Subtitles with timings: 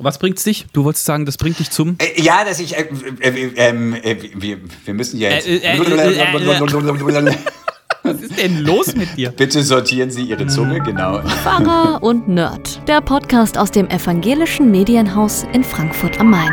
[0.00, 0.66] Was bringt's dich?
[0.72, 1.96] Du wolltest sagen, das bringt dich zum.
[1.98, 2.76] Äh, ja, dass ich.
[2.78, 5.48] Äh, äh, ähm, äh, wir, wir müssen ja jetzt.
[5.48, 7.34] Äh, äh, äh, äh,
[8.04, 9.30] Was ist denn los mit dir?
[9.32, 11.20] Bitte sortieren Sie Ihre Zunge, genau.
[11.42, 12.80] Pfarrer und Nerd.
[12.86, 16.52] Der Podcast aus dem evangelischen Medienhaus in Frankfurt am Main.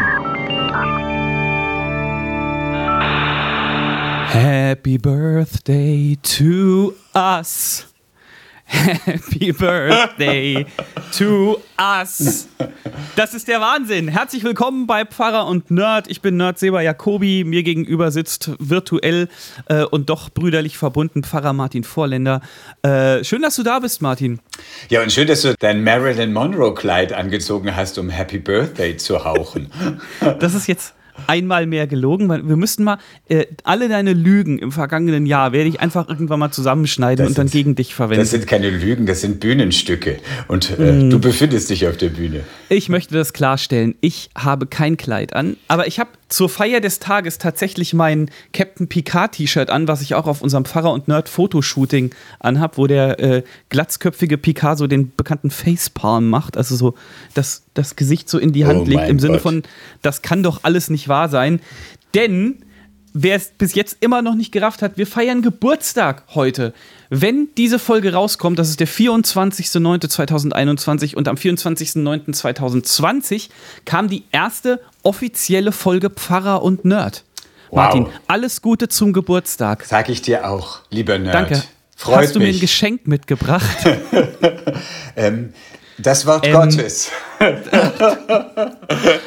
[4.27, 7.85] Happy Birthday to us.
[8.65, 10.65] Happy Birthday
[11.17, 12.47] to us.
[13.15, 14.07] Das ist der Wahnsinn.
[14.07, 16.09] Herzlich willkommen bei Pfarrer und Nerd.
[16.09, 17.43] Ich bin Nerd Seba Jacobi.
[17.43, 19.29] Mir gegenüber sitzt virtuell
[19.67, 22.41] äh, und doch brüderlich verbunden Pfarrer Martin Vorländer.
[22.81, 24.39] Äh, schön, dass du da bist, Martin.
[24.89, 29.71] Ja, und schön, dass du dein Marilyn Monroe-Kleid angezogen hast, um Happy Birthday zu hauchen.
[30.39, 30.94] Das ist jetzt
[31.27, 32.29] einmal mehr gelogen.
[32.29, 32.97] Wir müssten mal
[33.29, 37.37] äh, alle deine Lügen im vergangenen Jahr werde ich einfach irgendwann mal zusammenschneiden Das und
[37.37, 38.21] dann sind- gegen dich verwenden.
[38.21, 40.17] Das sind keine Lügen, das sind Bühnenstücke.
[40.47, 42.41] Und äh, du befindest dich auf der Bühne.
[42.69, 43.95] Ich möchte das klarstellen.
[44.01, 48.89] Ich habe kein Kleid an, aber ich habe zur Feier des Tages tatsächlich mein Captain
[48.89, 53.21] Picard T-Shirt an, was ich auch auf unserem Pfarrer und Nerd Fotoshooting anhab, wo der
[53.21, 56.95] äh, glatzköpfige Picard so den bekannten Facepalm macht, also so
[57.35, 59.43] das, das Gesicht so in die Hand Oh legt im Sinne Gott.
[59.43, 59.63] von,
[60.01, 61.61] das kann doch alles nicht wahr sein,
[62.13, 62.57] denn
[63.17, 66.73] Wer es bis jetzt immer noch nicht gerafft hat, wir feiern Geburtstag heute.
[67.09, 73.47] Wenn diese Folge rauskommt, das ist der 24.09.2021 und am 24.09.2020
[73.85, 77.23] kam die erste offizielle Folge Pfarrer und Nerd.
[77.69, 77.77] Wow.
[77.77, 79.85] Martin, alles Gute zum Geburtstag.
[79.85, 81.35] Sag ich dir auch, lieber Nerd.
[81.35, 81.63] Danke.
[81.95, 82.61] Freut Hast du mir ein mich.
[82.61, 83.65] Geschenk mitgebracht?
[85.15, 85.53] ähm,
[85.97, 87.09] das Wort Ähm, Gottes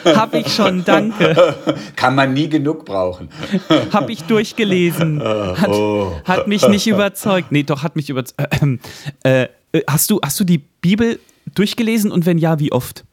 [0.05, 1.55] Hab ich schon, danke.
[1.97, 3.31] kann man nie genug brauchen.
[3.91, 5.23] Hab ich durchgelesen.
[5.23, 6.13] Hat, oh.
[6.25, 7.53] hat mich nicht überzeugt.
[7.53, 8.39] Nee, doch, hat mich überzeugt.
[9.23, 11.19] Äh, äh, hast, du, hast du die Bibel
[11.55, 13.05] durchgelesen und wenn ja, wie oft?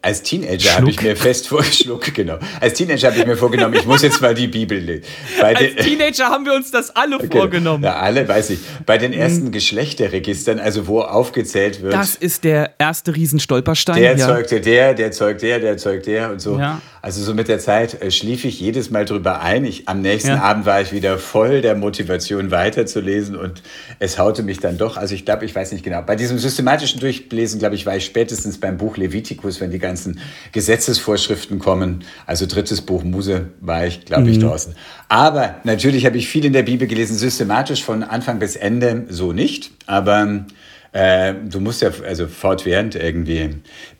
[0.00, 2.38] Als Teenager habe ich mir fest vorgeschluckt, genau.
[2.60, 5.04] Als Teenager habe ich mir vorgenommen, ich muss jetzt mal die Bibel lesen.
[5.38, 7.36] Bei Als Teenager haben wir uns das alle Genau.
[7.40, 7.84] vorgenommen.
[7.84, 8.60] Ja, alle, weiß ich.
[8.86, 13.96] Bei den ersten Geschlechterregistern, also wo aufgezählt wird, Das ist der erste Riesenstolperstein.
[14.00, 14.26] der ja.
[14.26, 16.58] zeugte der, der zeugt der, der zeugt der und so.
[16.58, 16.80] Ja.
[17.02, 19.64] Also so mit der Zeit äh, schlief ich jedes Mal drüber ein.
[19.64, 20.42] Ich, am nächsten Ja.
[20.42, 23.62] Abend war ich wieder voll der Motivation weiterzulesen und
[24.00, 24.96] es haute mich dann doch.
[24.96, 26.02] Also ich glaube, ich weiß nicht genau.
[26.02, 30.20] Bei diesem systematischen Durchlesen, glaube ich, war ich spätestens beim Buch Levitikus, wenn die ganzen
[30.52, 32.04] Gesetzesvorschriften kommen.
[32.26, 34.28] Also drittes Buch Muse war ich, glaube Mhm.
[34.28, 34.74] ich, draußen.
[35.08, 39.32] Aber natürlich habe ich viel in der Bibel gelesen, systematisch von Anfang bis Ende so
[39.32, 39.70] nicht.
[39.86, 40.44] Aber
[40.92, 43.50] äh, du musst ja also fortwährend irgendwie.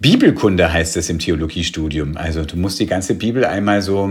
[0.00, 2.16] Bibelkunde heißt das im Theologiestudium.
[2.16, 4.10] Also du musst die ganze Bibel einmal so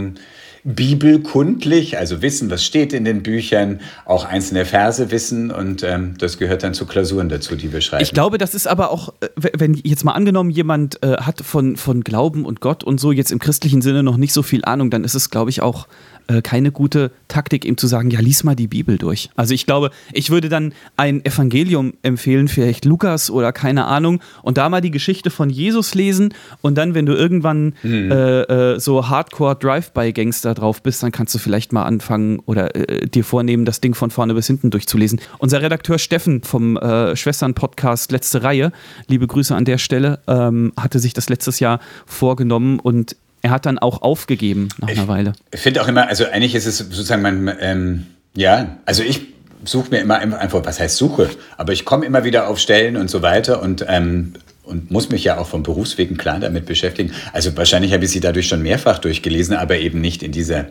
[0.65, 6.39] bibelkundlich, also wissen, was steht in den Büchern, auch einzelne Verse wissen und ähm, das
[6.39, 8.03] gehört dann zu Klausuren dazu, die wir schreiben.
[8.03, 11.77] Ich glaube, das ist aber auch, äh, wenn jetzt mal angenommen, jemand äh, hat von,
[11.77, 14.89] von Glauben und Gott und so jetzt im christlichen Sinne noch nicht so viel Ahnung,
[14.89, 15.87] dann ist es, glaube ich, auch
[16.27, 19.29] äh, keine gute Taktik, ihm zu sagen, ja, lies mal die Bibel durch.
[19.35, 24.57] Also ich glaube, ich würde dann ein Evangelium empfehlen, vielleicht Lukas oder keine Ahnung, und
[24.57, 29.07] da mal die Geschichte von Jesus lesen und dann, wenn du irgendwann äh, äh, so
[29.09, 33.95] Hardcore-Drive-by-Gangster drauf bist, dann kannst du vielleicht mal anfangen oder äh, dir vornehmen, das Ding
[33.95, 35.19] von vorne bis hinten durchzulesen.
[35.39, 38.71] Unser Redakteur Steffen vom äh, Schwestern-Podcast Letzte Reihe,
[39.07, 43.67] liebe Grüße an der Stelle, ähm, hatte sich das letztes Jahr vorgenommen und er hat
[43.67, 45.33] dann auch aufgegeben nach einer Weile.
[45.51, 49.21] Ich finde auch immer, also eigentlich ist es sozusagen mein, ähm, ja, also ich
[49.63, 53.07] suche mir immer einfach, was heißt Suche, aber ich komme immer wieder auf Stellen und
[53.07, 54.33] so weiter und, ähm,
[54.63, 57.11] und muss mich ja auch vom Berufswegen klar damit beschäftigen.
[57.33, 60.65] Also wahrscheinlich habe ich sie dadurch schon mehrfach durchgelesen, aber eben nicht in dieser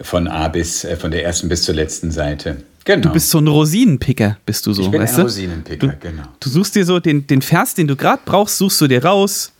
[0.00, 2.56] von A bis, äh, von der ersten bis zur letzten Seite.
[2.84, 3.02] Genau.
[3.02, 5.22] Du bist so ein Rosinenpicker, bist du so, ich bin weißt ein du?
[5.22, 6.24] Rosinenpicker, genau.
[6.40, 9.52] Du suchst dir so den, den Vers, den du gerade brauchst, suchst du dir raus,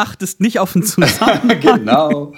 [0.00, 1.60] achtest nicht auf den Zusammenhang.
[1.60, 2.32] Genau.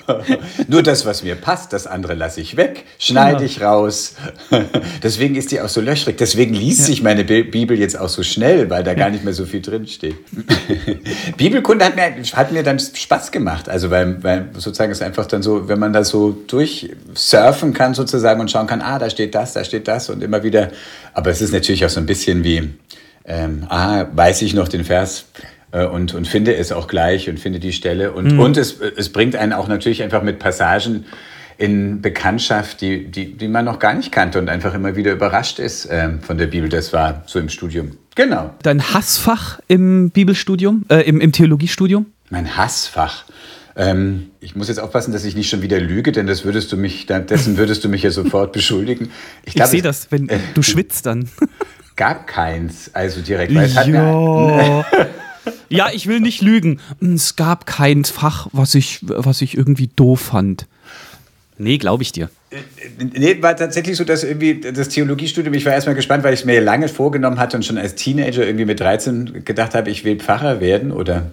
[0.69, 3.47] Nur das, was mir passt, das andere lasse ich weg, schneide Genau.
[3.47, 4.15] ich raus.
[5.03, 6.19] Deswegen ist die auch so löchrig.
[6.19, 9.33] Deswegen liest sich meine Bi- Bibel jetzt auch so schnell, weil da gar nicht mehr
[9.35, 10.17] so viel drin steht.
[11.37, 12.03] Bibelkunde hat mir,
[12.35, 13.69] hat mir dann Spaß gemacht.
[13.69, 18.41] Also, weil, weil sozusagen ist einfach dann so, wenn man da so durchsurfen kann sozusagen
[18.41, 20.71] und schauen kann, ah, da steht das, da steht das und immer wieder.
[21.15, 22.71] Aber es ist natürlich auch so ein bisschen wie,
[23.25, 25.27] ähm, ah, weiß ich noch den Vers
[25.79, 28.13] und, und finde es auch gleich und finde die Stelle.
[28.13, 31.07] Und, und es, es bringt einen auch natürlich einfach mit Passagen
[31.59, 35.59] in Bekanntschaft, die, die, die man noch gar nicht kannte und einfach immer wieder überrascht
[35.59, 36.69] ist ähm, von der Bibel.
[36.69, 37.93] Das war so im Studium.
[38.15, 38.51] Genau.
[38.63, 42.07] Dein Hassfach im Bibelstudium, äh, im, im Theologiestudium?
[42.31, 43.25] Mein Hassfach.
[43.77, 46.77] Ähm, ich muss jetzt aufpassen, dass ich nicht schon wieder lüge, denn das würdest du
[46.77, 49.11] mich, dessen würdest du mich ja sofort beschuldigen.
[49.45, 51.29] Ich glaub, sehe das, wenn du schwitzt dann.
[51.97, 53.55] Gab keins, also direkt.
[53.55, 54.85] Weil es hat mir,
[55.69, 55.91] Ja.
[55.93, 56.81] Ich will nicht lügen.
[57.01, 60.67] Es gab kein Fach, was ich, was ich irgendwie doof fand.
[61.59, 62.31] Nee, glaube ich dir.
[62.99, 66.47] Nee, war tatsächlich so, dass irgendwie das Theologiestudium, ich war erstmal gespannt, weil ich es
[66.47, 70.17] mir lange vorgenommen hatte und schon als Teenager irgendwie mit 13 gedacht habe, ich will
[70.17, 71.31] Pfarrer werden oder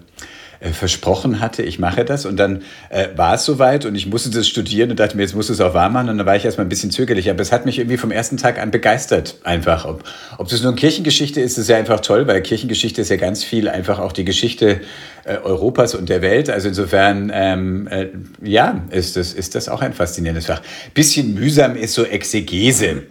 [0.60, 2.26] äh, versprochen hatte, ich mache das.
[2.26, 5.34] Und dann äh, war es soweit und ich musste das studieren und dachte mir, jetzt
[5.34, 6.10] muss es auch wahr machen.
[6.10, 7.30] Und dann war ich erstmal ein bisschen zögerlich.
[7.30, 9.86] Aber es hat mich irgendwie vom ersten Tag an begeistert, einfach.
[9.86, 10.04] Ob,
[10.36, 13.42] ob das nur eine Kirchengeschichte ist, ist ja einfach toll, weil Kirchengeschichte ist ja ganz
[13.42, 14.80] viel einfach auch die Geschichte
[15.24, 16.50] äh, Europas und der Welt.
[16.50, 18.08] Also insofern, ähm, äh,
[18.42, 20.60] ja, ist das, ist das auch ein faszinierendes Fach.
[20.92, 23.04] Bisschen mühsam ist so Exegese.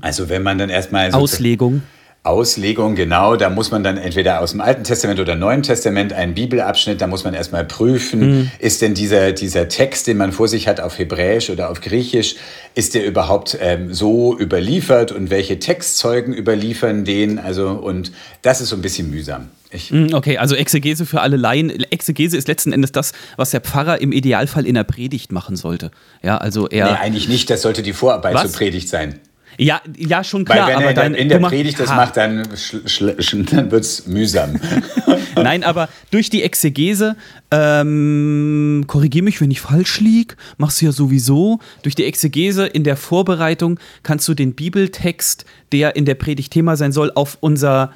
[0.00, 1.10] Also wenn man dann erstmal...
[1.10, 1.82] So Auslegung.
[2.24, 3.36] Auslegung, genau.
[3.36, 7.06] Da muss man dann entweder aus dem Alten Testament oder Neuen Testament einen Bibelabschnitt, da
[7.06, 8.50] muss man erstmal prüfen, mhm.
[8.58, 12.36] ist denn dieser, dieser Text, den man vor sich hat auf Hebräisch oder auf Griechisch,
[12.74, 17.38] ist der überhaupt ähm, so überliefert und welche Textzeugen überliefern den?
[17.38, 18.12] Also, und
[18.42, 19.48] das ist so ein bisschen mühsam.
[19.70, 21.70] Ich mhm, okay, also Exegese für alle Laien.
[21.90, 25.90] Exegese ist letzten Endes das, was der Pfarrer im Idealfall in der Predigt machen sollte.
[26.22, 26.92] Ja, also er.
[26.92, 27.50] Nee, eigentlich nicht.
[27.50, 28.42] Das sollte die Vorarbeit was?
[28.42, 29.20] zur Predigt sein.
[29.58, 30.68] Ja, ja, schon klar.
[30.68, 34.60] Weil wenn aber er dein, in der Predigt das macht, dann, dann wird es mühsam.
[35.34, 37.16] Nein, aber durch die Exegese,
[37.50, 41.58] ähm, korrigiere mich, wenn ich falsch liege, machst du ja sowieso.
[41.82, 46.76] Durch die Exegese in der Vorbereitung kannst du den Bibeltext, der in der Predigt Thema
[46.76, 47.92] sein soll, auf unser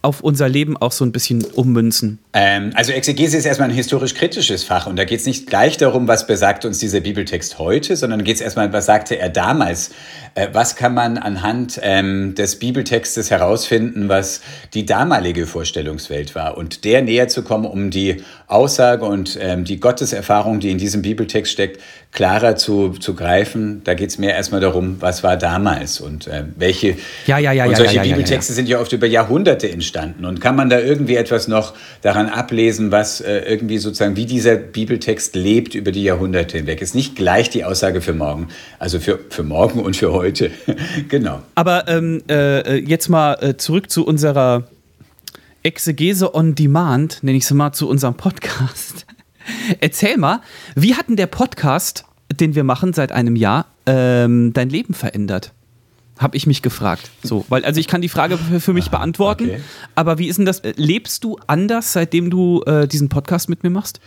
[0.00, 2.20] auf unser Leben auch so ein bisschen ummünzen?
[2.34, 6.08] Ähm, also Exegese ist erstmal ein historisch-kritisches Fach und da geht es nicht gleich darum,
[6.08, 9.92] was besagt uns dieser Bibeltext heute, sondern geht es erstmal, was sagte er damals?
[10.34, 14.42] Äh, was kann man anhand ähm, des Bibeltextes herausfinden, was
[14.74, 16.58] die damalige Vorstellungswelt war?
[16.58, 21.00] Und der näher zu kommen, um die Aussage und ähm, die Gotteserfahrung, die in diesem
[21.00, 21.80] Bibeltext steckt,
[22.12, 23.82] klarer zu, zu greifen.
[23.84, 26.96] Da geht es mehr erstmal darum, was war damals und äh, welche.
[27.26, 30.24] Ja, ja, ja, und solche ja, ja, Bibeltexte sind ja oft über Jahrhunderte entstanden.
[30.24, 34.56] Und kann man da irgendwie etwas noch daran ablesen, was äh, irgendwie sozusagen, wie dieser
[34.56, 36.80] Bibeltext lebt über die Jahrhunderte hinweg?
[36.80, 38.48] Ist nicht gleich die Aussage für morgen,
[38.78, 40.50] also für, für morgen und für heute.
[41.08, 41.42] genau.
[41.54, 44.68] Aber ähm, äh, jetzt mal äh, zurück zu unserer
[45.62, 49.06] Exegese on Demand, nenne ich es mal, zu unserem Podcast.
[49.80, 50.40] Erzähl mal,
[50.74, 55.52] wie hat denn der Podcast, den wir machen seit einem Jahr, ähm, dein Leben verändert?
[56.18, 57.10] Habe ich mich gefragt.
[57.22, 59.60] So, weil, also ich kann die Frage für, für mich beantworten, okay.
[59.94, 60.62] aber wie ist denn das?
[60.76, 64.00] Lebst du anders, seitdem du äh, diesen Podcast mit mir machst?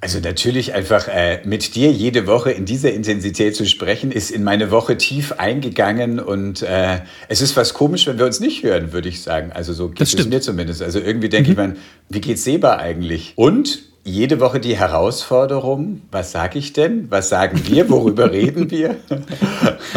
[0.00, 4.44] Also natürlich einfach äh, mit dir jede Woche in dieser Intensität zu sprechen, ist in
[4.44, 8.92] meine Woche tief eingegangen und äh, es ist was komisch, wenn wir uns nicht hören,
[8.92, 9.50] würde ich sagen.
[9.50, 10.82] Also so geht es mir zumindest.
[10.82, 11.52] Also irgendwie denke mhm.
[11.52, 11.76] ich mir,
[12.10, 13.32] wie geht's Seba eigentlich?
[13.34, 17.10] Und jede Woche die Herausforderung, was sage ich denn?
[17.10, 17.88] Was sagen wir?
[17.90, 18.96] Worüber reden wir?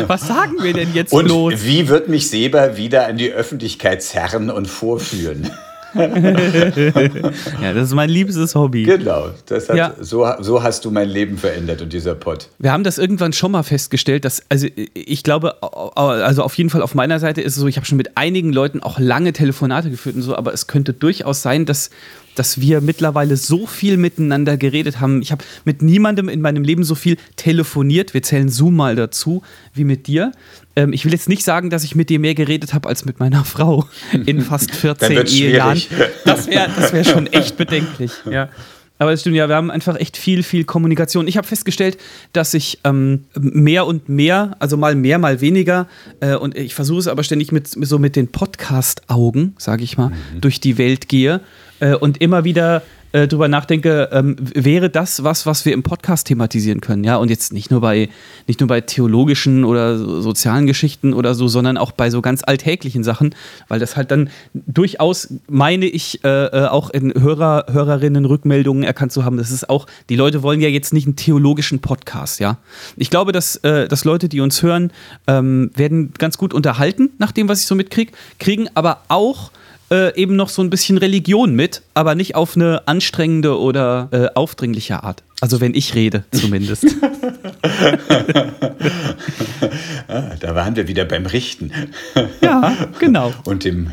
[0.07, 1.63] Was sagen wir denn jetzt und bloß?
[1.63, 5.51] Wie wird mich Seba wieder an die Öffentlichkeit zerren und vorführen?
[5.95, 8.83] ja, das ist mein liebstes Hobby.
[8.83, 9.93] Genau, das hat, ja.
[9.99, 12.47] so, so hast du mein Leben verändert und dieser Pott.
[12.59, 16.81] Wir haben das irgendwann schon mal festgestellt, dass, also ich glaube, also auf jeden Fall
[16.81, 19.89] auf meiner Seite ist es so, ich habe schon mit einigen Leuten auch lange Telefonate
[19.89, 21.89] geführt und so, aber es könnte durchaus sein, dass
[22.35, 25.21] dass wir mittlerweile so viel miteinander geredet haben.
[25.21, 28.13] Ich habe mit niemandem in meinem Leben so viel telefoniert.
[28.13, 29.41] Wir zählen Zoom mal dazu,
[29.73, 30.31] wie mit dir.
[30.75, 33.19] Ähm, ich will jetzt nicht sagen, dass ich mit dir mehr geredet habe als mit
[33.19, 33.85] meiner Frau
[34.25, 35.81] in fast 14 Ehejahren.
[36.25, 38.11] Das wäre das wär schon echt bedenklich.
[38.31, 38.49] Ja.
[38.97, 41.27] Aber es stimmt ja, wir haben einfach echt viel, viel Kommunikation.
[41.27, 41.97] Ich habe festgestellt,
[42.33, 45.87] dass ich ähm, mehr und mehr, also mal mehr, mal weniger,
[46.19, 50.09] äh, und ich versuche es aber ständig mit so mit den Podcast-Augen, sage ich mal,
[50.09, 50.41] mhm.
[50.41, 51.41] durch die Welt gehe
[51.81, 56.27] äh, und immer wieder äh, drüber nachdenke, ähm, wäre das was, was wir im Podcast
[56.27, 57.17] thematisieren können, ja?
[57.17, 58.09] Und jetzt nicht nur bei,
[58.47, 63.03] nicht nur bei theologischen oder sozialen Geschichten oder so, sondern auch bei so ganz alltäglichen
[63.03, 63.35] Sachen,
[63.67, 69.11] weil das halt dann durchaus, meine ich, äh, äh, auch in Hörer, Hörerinnen Rückmeldungen erkannt
[69.11, 72.59] zu haben, das ist auch, die Leute wollen ja jetzt nicht einen theologischen Podcast, ja?
[72.95, 74.91] Ich glaube, dass, äh, dass Leute, die uns hören,
[75.27, 79.51] ähm, werden ganz gut unterhalten, nach dem, was ich so mitkriege, kriegen aber auch
[79.91, 84.27] äh, eben noch so ein bisschen Religion mit, aber nicht auf eine anstrengende oder äh,
[84.33, 85.23] aufdringliche Art.
[85.41, 86.85] Also wenn ich rede, zumindest.
[90.07, 91.71] ah, da waren wir wieder beim Richten.
[92.41, 93.33] ja, genau.
[93.45, 93.91] Und dem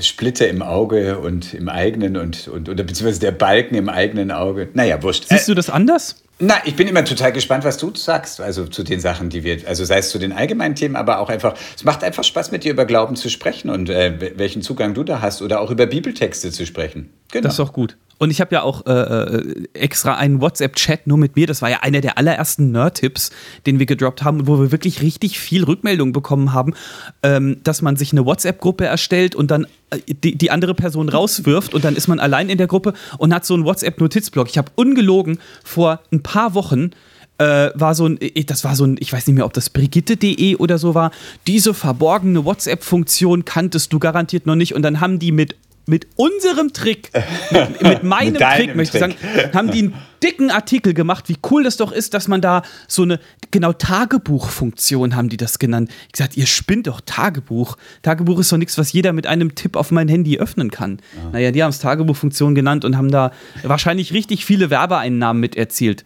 [0.00, 4.68] Splitter im Auge und im eigenen und, und oder beziehungsweise der Balken im eigenen Auge.
[4.74, 5.26] Naja, wurscht.
[5.28, 6.16] Siehst du das anders?
[6.42, 9.58] Na, ich bin immer total gespannt, was du sagst, also zu den Sachen, die wir,
[9.66, 12.64] also sei es zu den allgemeinen Themen, aber auch einfach, es macht einfach Spaß, mit
[12.64, 15.84] dir über Glauben zu sprechen und äh, welchen Zugang du da hast oder auch über
[15.84, 17.10] Bibeltexte zu sprechen.
[17.30, 17.42] Genau.
[17.42, 17.98] Das ist auch gut.
[18.20, 21.46] Und ich habe ja auch äh, äh extra einen WhatsApp-Chat nur mit mir.
[21.46, 23.30] Das war ja einer der allerersten Nerd-Tipps,
[23.64, 26.74] den wir gedroppt haben, wo wir wirklich richtig viel Rückmeldung bekommen haben,
[27.22, 31.72] ähm, dass man sich eine WhatsApp-Gruppe erstellt und dann äh, die, die andere Person rauswirft
[31.72, 34.50] und dann ist man allein in der Gruppe und hat so einen WhatsApp-Notizblock.
[34.50, 36.90] Ich habe ungelogen vor ein paar Wochen
[37.38, 40.56] äh, war so ein, das war so ein, ich weiß nicht mehr, ob das Brigitte.de
[40.56, 41.10] oder so war.
[41.46, 45.56] Diese verborgene WhatsApp-Funktion kanntest du garantiert noch nicht und dann haben die mit
[45.86, 47.10] mit unserem Trick,
[47.50, 49.14] mit, mit meinem mit Trick, möchte ich sagen,
[49.52, 53.02] haben die einen dicken Artikel gemacht, wie cool das doch ist, dass man da so
[53.02, 53.18] eine,
[53.50, 55.90] genau, Tagebuchfunktion haben die das genannt.
[56.06, 57.76] Ich gesagt, ihr spinnt doch Tagebuch.
[58.02, 60.98] Tagebuch ist doch nichts, was jeder mit einem Tipp auf mein Handy öffnen kann.
[61.16, 61.30] Ja.
[61.32, 63.32] Naja, die haben es Tagebuchfunktion genannt und haben da
[63.62, 66.04] wahrscheinlich richtig viele Werbeeinnahmen mit erzielt.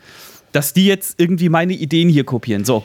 [0.52, 2.64] Dass die jetzt irgendwie meine Ideen hier kopieren.
[2.64, 2.84] So.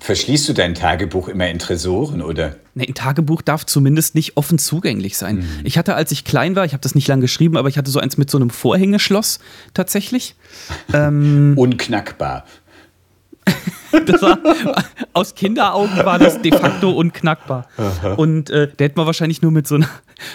[0.00, 2.56] Verschließt du dein Tagebuch immer in Tresoren oder?
[2.74, 5.36] Nee, ein Tagebuch darf zumindest nicht offen zugänglich sein.
[5.36, 5.60] Mhm.
[5.64, 7.90] Ich hatte, als ich klein war, ich habe das nicht lange geschrieben, aber ich hatte
[7.90, 9.40] so eins mit so einem Vorhängeschloss
[9.74, 10.36] tatsächlich.
[10.94, 12.44] ähm, Unknackbar.
[14.06, 14.38] das war,
[15.12, 17.66] aus Kinderaugen war das de facto unknackbar.
[17.76, 18.14] Aha.
[18.14, 19.88] Und äh, der hätte man wahrscheinlich nur mit so einer,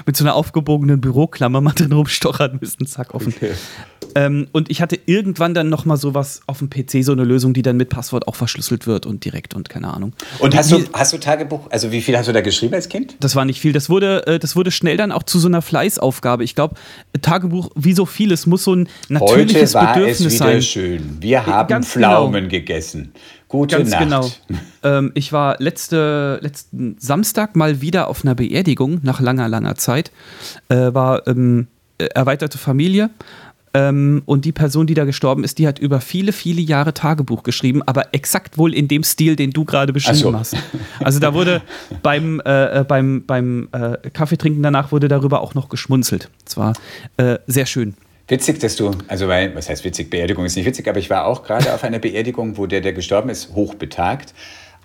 [0.05, 3.33] mit so einer aufgebogenen Büroklammer mal drin rumstochern müssen, zack, offen.
[3.35, 3.51] Okay.
[4.15, 7.53] Ähm, und ich hatte irgendwann dann noch mal sowas auf dem PC, so eine Lösung,
[7.53, 10.13] die dann mit Passwort auch verschlüsselt wird und direkt und keine Ahnung.
[10.39, 13.17] Und hast, du, hast du Tagebuch, also wie viel hast du da geschrieben als Kind?
[13.19, 13.73] Das war nicht viel.
[13.73, 16.45] Das wurde, äh, das wurde schnell dann auch zu so einer Fleißaufgabe.
[16.45, 16.75] Ich glaube,
[17.21, 20.61] Tagebuch, wie so vieles, muss so ein natürliches Heute war Bedürfnis es wieder sein.
[20.61, 21.17] schön.
[21.19, 22.51] Wir haben Ganz Pflaumen genau.
[22.51, 23.11] gegessen.
[23.47, 24.01] Gute Ganz Nacht.
[24.03, 24.31] genau.
[24.83, 30.11] Ähm, ich war letzte, letzten Samstag mal wieder auf einer Beerdigung nach langer, langer Zeit.
[30.69, 31.67] Äh, war ähm,
[31.97, 33.09] erweiterte Familie
[33.75, 37.43] ähm, und die Person, die da gestorben ist, die hat über viele, viele Jahre Tagebuch
[37.43, 40.33] geschrieben, aber exakt wohl in dem Stil, den du gerade beschrieben so.
[40.33, 40.55] hast.
[41.03, 41.61] Also da wurde
[42.01, 46.29] beim, äh, äh, beim, beim äh, Kaffeetrinken danach wurde darüber auch noch geschmunzelt.
[46.45, 46.73] Zwar
[47.17, 47.95] äh, sehr schön.
[48.29, 51.25] Witzig, dass du, also weil, was heißt witzig, Beerdigung ist nicht witzig, aber ich war
[51.25, 54.33] auch gerade auf einer Beerdigung, wo der, der gestorben ist, hochbetagt,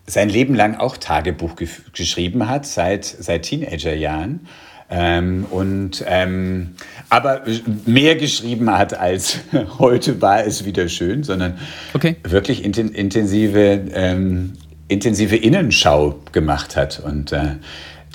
[0.07, 4.49] sein Leben lang auch Tagebuch ge geschrieben hat, seit, seit Teenagerjahren.
[4.91, 6.71] Ähm, und ähm,
[7.09, 7.43] aber
[7.87, 9.39] mehr geschrieben hat als
[9.79, 11.59] heute war es wieder schön, sondern
[11.95, 12.17] okay.
[12.25, 14.55] wirklich inten intensive, ähm,
[14.89, 17.01] intensive Innenschau gemacht hat.
[17.05, 17.57] Und äh,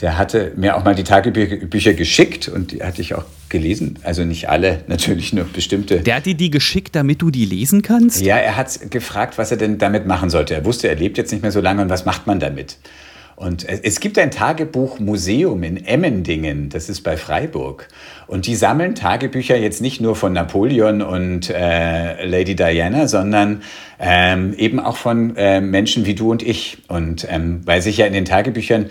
[0.01, 3.98] der hatte mir auch mal die Tagebücher geschickt und die hatte ich auch gelesen.
[4.03, 6.01] Also nicht alle, natürlich nur bestimmte.
[6.01, 8.22] Der hat dir die geschickt, damit du die lesen kannst?
[8.22, 10.55] Ja, er hat gefragt, was er denn damit machen sollte.
[10.55, 12.77] Er wusste, er lebt jetzt nicht mehr so lange und was macht man damit?
[13.35, 17.89] Und es gibt ein Tagebuchmuseum in Emmendingen, das ist bei Freiburg.
[18.27, 23.61] Und die sammeln Tagebücher jetzt nicht nur von Napoleon und äh, Lady Diana, sondern
[23.99, 26.77] ähm, eben auch von äh, Menschen wie du und ich.
[26.87, 28.89] Und ähm, weil sich ja in den Tagebüchern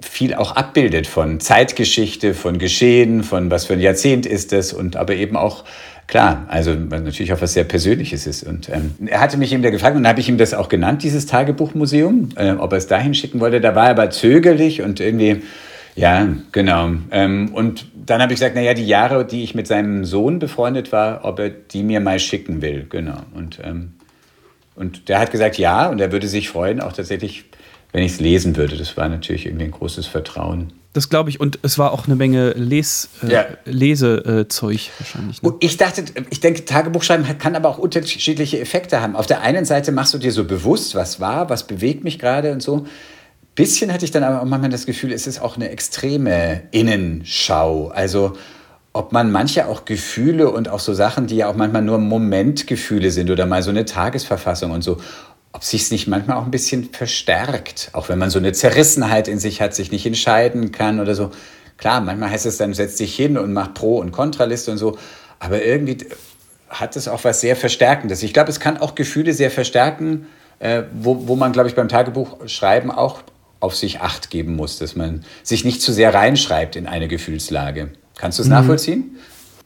[0.00, 4.96] viel auch abbildet von Zeitgeschichte, von Geschehen, von was für ein Jahrzehnt ist es und
[4.96, 5.64] aber eben auch
[6.08, 8.42] Klar, also natürlich auch was sehr Persönliches ist.
[8.42, 10.70] Und ähm, er hatte mich eben da gefragt und dann habe ich ihm das auch
[10.70, 13.60] genannt, dieses Tagebuchmuseum, äh, ob er es dahin schicken wollte.
[13.60, 15.42] Da war er aber zögerlich und irgendwie,
[15.96, 16.92] ja, genau.
[17.10, 20.92] Ähm, und dann habe ich gesagt, naja, die Jahre, die ich mit seinem Sohn befreundet
[20.92, 22.86] war, ob er die mir mal schicken will.
[22.88, 23.18] Genau.
[23.34, 23.92] Und, ähm,
[24.76, 27.44] und der hat gesagt, ja, und er würde sich freuen, auch tatsächlich,
[27.92, 28.76] wenn ich es lesen würde.
[28.76, 30.72] Das war natürlich irgendwie ein großes Vertrauen.
[30.92, 31.38] Das glaube ich.
[31.38, 33.46] Und es war auch eine Menge Les, äh, ja.
[33.64, 35.42] Lesezeug äh, wahrscheinlich.
[35.42, 35.54] Ne?
[35.60, 39.14] Ich dachte, ich denke, Tagebuchschreiben kann aber auch unterschiedliche Effekte haben.
[39.14, 42.52] Auf der einen Seite machst du dir so bewusst, was war, was bewegt mich gerade
[42.52, 42.86] und so.
[43.54, 47.88] Bisschen hatte ich dann aber auch manchmal das Gefühl, es ist auch eine extreme Innenschau.
[47.88, 48.34] Also
[48.92, 53.10] ob man manche auch Gefühle und auch so Sachen, die ja auch manchmal nur Momentgefühle
[53.10, 54.98] sind oder mal so eine Tagesverfassung und so,
[55.52, 59.28] ob sich es nicht manchmal auch ein bisschen verstärkt, auch wenn man so eine Zerrissenheit
[59.28, 61.30] in sich hat, sich nicht entscheiden kann oder so.
[61.78, 64.98] Klar, manchmal heißt es dann, setz dich hin und mach Pro- und Kontraliste und so,
[65.38, 65.98] aber irgendwie
[66.68, 68.22] hat es auch was sehr Verstärkendes.
[68.22, 70.26] Ich glaube, es kann auch Gefühle sehr verstärken,
[70.58, 73.22] äh, wo, wo man, glaube ich, beim Tagebuchschreiben auch
[73.60, 77.90] auf sich acht geben muss, dass man sich nicht zu sehr reinschreibt in eine Gefühlslage.
[78.16, 78.54] Kannst du es mhm.
[78.54, 79.16] nachvollziehen?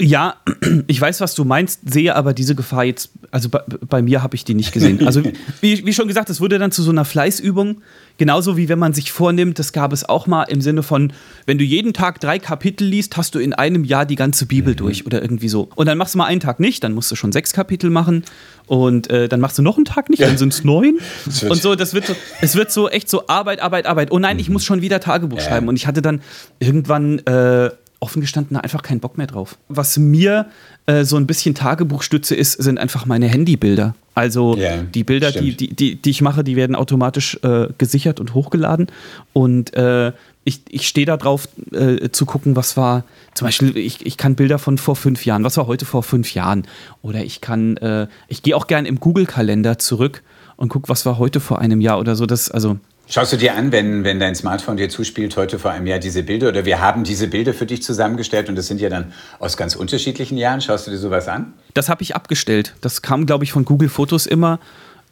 [0.01, 0.37] Ja,
[0.87, 4.35] ich weiß, was du meinst, sehe aber diese Gefahr jetzt, also bei, bei mir habe
[4.35, 5.07] ich die nicht gesehen.
[5.07, 5.23] Also
[5.61, 7.83] wie, wie, schon gesagt, es wurde dann zu so einer Fleißübung,
[8.19, 11.13] genauso wie wenn man sich vornimmt, das gab es auch mal im Sinne von,
[11.47, 14.73] wenn du jeden Tag drei Kapitel liest, hast du in einem Jahr die ganze Bibel
[14.73, 14.79] mhm.
[14.79, 15.69] durch oder irgendwie so.
[15.75, 18.25] Und dann machst du mal einen Tag nicht, dann musst du schon sechs Kapitel machen
[18.67, 20.99] und äh, dann machst du noch einen Tag nicht, dann sind es neun.
[21.49, 24.13] Und so, das wird so, es wird so echt so Arbeit, Arbeit, Arbeit.
[24.13, 24.55] Oh nein, ich mhm.
[24.55, 25.69] muss schon wieder Tagebuch schreiben.
[25.69, 26.23] Und ich hatte dann
[26.61, 27.71] irgendwann äh,
[28.03, 29.57] offen gestanden einfach keinen Bock mehr drauf.
[29.69, 30.47] Was mir
[30.87, 33.95] äh, so ein bisschen Tagebuchstütze ist, sind einfach meine Handybilder.
[34.15, 35.61] Also Ja, die Bilder, die, stimmt.
[35.61, 38.89] die, die, die ich mache, die werden automatisch äh, gesichert und hochgeladen.
[39.33, 40.13] Und äh,
[40.45, 43.05] ich, ich stehe da drauf äh, zu gucken, was war,
[43.35, 46.35] zum Beispiel, ich, ich kann Bilder von vor fünf Jahren, was war heute vor fünf
[46.35, 46.67] Jahren?
[47.01, 50.23] Oder ich kann, äh, ich gehe auch gern im Google-Kalender zurück
[50.57, 52.27] und gucke, was war heute vor einem Jahr oder so.
[52.27, 52.79] Das, also,
[53.13, 56.23] Schaust du dir an, wenn, wenn dein Smartphone dir zuspielt, heute vor einem Jahr diese
[56.23, 59.59] Bilder oder wir haben diese Bilder für dich zusammengestellt und das sind ja dann aus
[59.59, 60.63] ganz unterschiedlichen Jahren.
[60.63, 61.53] Schaust du dir sowas an?
[61.75, 62.75] das habe ich abgestellt.
[62.81, 64.61] Das kam, glaube ich, von Google Fotos immer.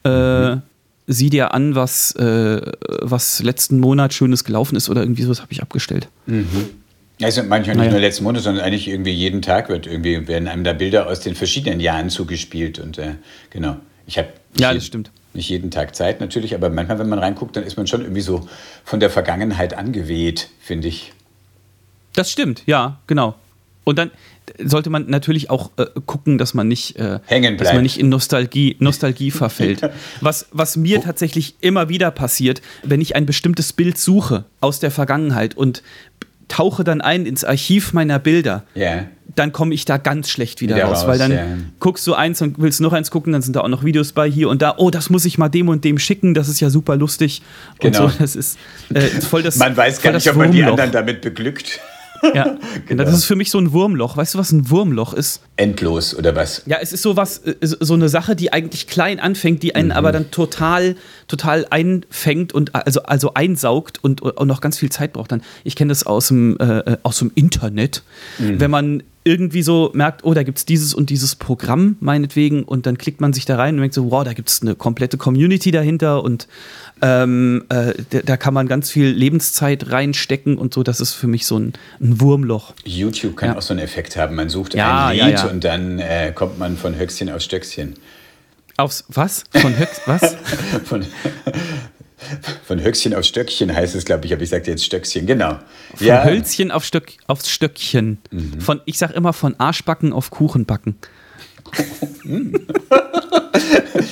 [0.02, 0.56] Äh,
[1.08, 2.62] sieh dir an, was, äh,
[3.02, 6.08] was letzten Monat Schönes gelaufen ist oder irgendwie sowas habe ich abgestellt.
[7.20, 7.90] Also manchmal nicht Naja.
[7.90, 11.20] nur letzten Monat, sondern eigentlich irgendwie jeden Tag wird irgendwie werden einem da Bilder aus
[11.20, 13.16] den verschiedenen Jahren zugespielt und äh,
[13.50, 13.76] genau.
[14.06, 15.10] Ich habe Ja, das stimmt.
[15.32, 18.20] Nicht jeden Tag Zeit natürlich, aber manchmal, wenn man reinguckt, dann ist man schon irgendwie
[18.20, 18.48] so
[18.84, 21.12] von der Vergangenheit angeweht, finde ich.
[22.14, 23.36] Das stimmt, ja, genau.
[23.84, 24.10] Und dann
[24.58, 28.08] sollte man natürlich auch äh, gucken, dass man nicht, äh, Hängen dass man nicht in
[28.08, 29.80] Nostalgie, Nostalgie verfällt.
[30.20, 34.90] Was, was mir tatsächlich immer wieder passiert, wenn ich ein bestimmtes Bild suche aus der
[34.90, 35.82] Vergangenheit und
[36.50, 39.06] tauche dann ein ins Archiv meiner Bilder, Ja.
[39.36, 41.44] dann komme ich da ganz schlecht wieder, Wieder raus, raus, weil dann ja.
[41.78, 44.28] guckst du eins und willst noch eins gucken, dann sind da auch noch Videos bei
[44.28, 44.74] hier und da.
[44.76, 47.40] Oh, das muss ich mal dem und dem schicken, das ist ja super lustig.
[47.78, 48.04] Genau.
[48.04, 48.58] Und so, das ist
[48.92, 49.56] äh, voll das.
[49.56, 51.80] Man weiß gar nicht, ob man die anderen damit beglückt.
[52.34, 53.04] Ja, Genau.
[53.04, 54.16] das ist für mich so ein Wurmloch.
[54.16, 55.40] Weißt du, was ein Wurmloch ist?
[55.56, 56.62] Endlos oder was?
[56.66, 59.92] Ja, es ist sowas, äh, so eine Sache, die eigentlich klein anfängt, die einen Mhm.
[59.94, 60.96] aber dann total,
[61.28, 65.42] total einfängt und also, also einsaugt und, und noch ganz viel Zeit braucht dann.
[65.64, 68.02] Ich kenne das aus dem, äh, aus dem Internet,
[68.38, 68.60] Mhm.
[68.60, 72.86] wenn man irgendwie so merkt, oh, da gibt es dieses und dieses Programm, meinetwegen, und
[72.86, 75.18] dann klickt man sich da rein und denkt so, wow, da gibt es eine komplette
[75.18, 76.48] Community dahinter und
[77.02, 80.82] ähm, äh, da, da kann man ganz viel Lebenszeit reinstecken und so.
[80.82, 82.72] Das ist für mich so ein, ein Wurmloch.
[82.84, 83.58] YouTube kann Ja.
[83.58, 84.36] auch so einen Effekt haben.
[84.36, 85.46] Man sucht Ja, ein Lied ja.
[85.48, 87.94] und dann äh, kommt man von Höchstchen auf Stöckchen.
[88.78, 89.44] Aufs, was?
[89.52, 90.34] Von Höchst, was?
[90.84, 91.04] Von,
[92.64, 95.58] von Höchstchen auf Stöckchen heißt es, glaube ich, aber ich sagte jetzt Stöckchen, genau.
[95.94, 98.18] Von ja, Hölzchen auf Stöck, aufs Stöckchen.
[98.30, 98.60] Mhm.
[98.60, 100.96] Von, ich sag immer von Arschbacken auf Kuchenbacken.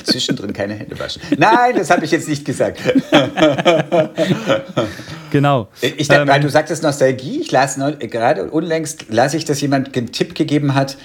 [0.03, 1.21] zwischendrin keine Hände waschen.
[1.37, 2.79] Nein, das habe ich jetzt nicht gesagt.
[5.31, 5.67] Genau.
[5.81, 10.11] Ich, ähm, weil du sagtest Nostalgie, ich las gerade unlängst las ich, dass jemand einen
[10.11, 10.97] Tipp gegeben hat,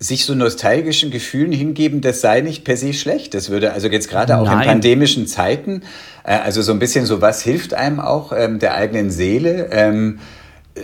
[0.00, 3.34] sich so nostalgischen Gefühlen hingeben, das sei nicht per se schlecht.
[3.34, 4.66] Das würde also jetzt gerade auch in Nein.
[4.68, 5.82] pandemischen Zeiten,
[6.24, 9.68] äh, also so ein bisschen so, was hilft einem auch ähm, der eigenen Seele?
[9.72, 10.20] Ähm,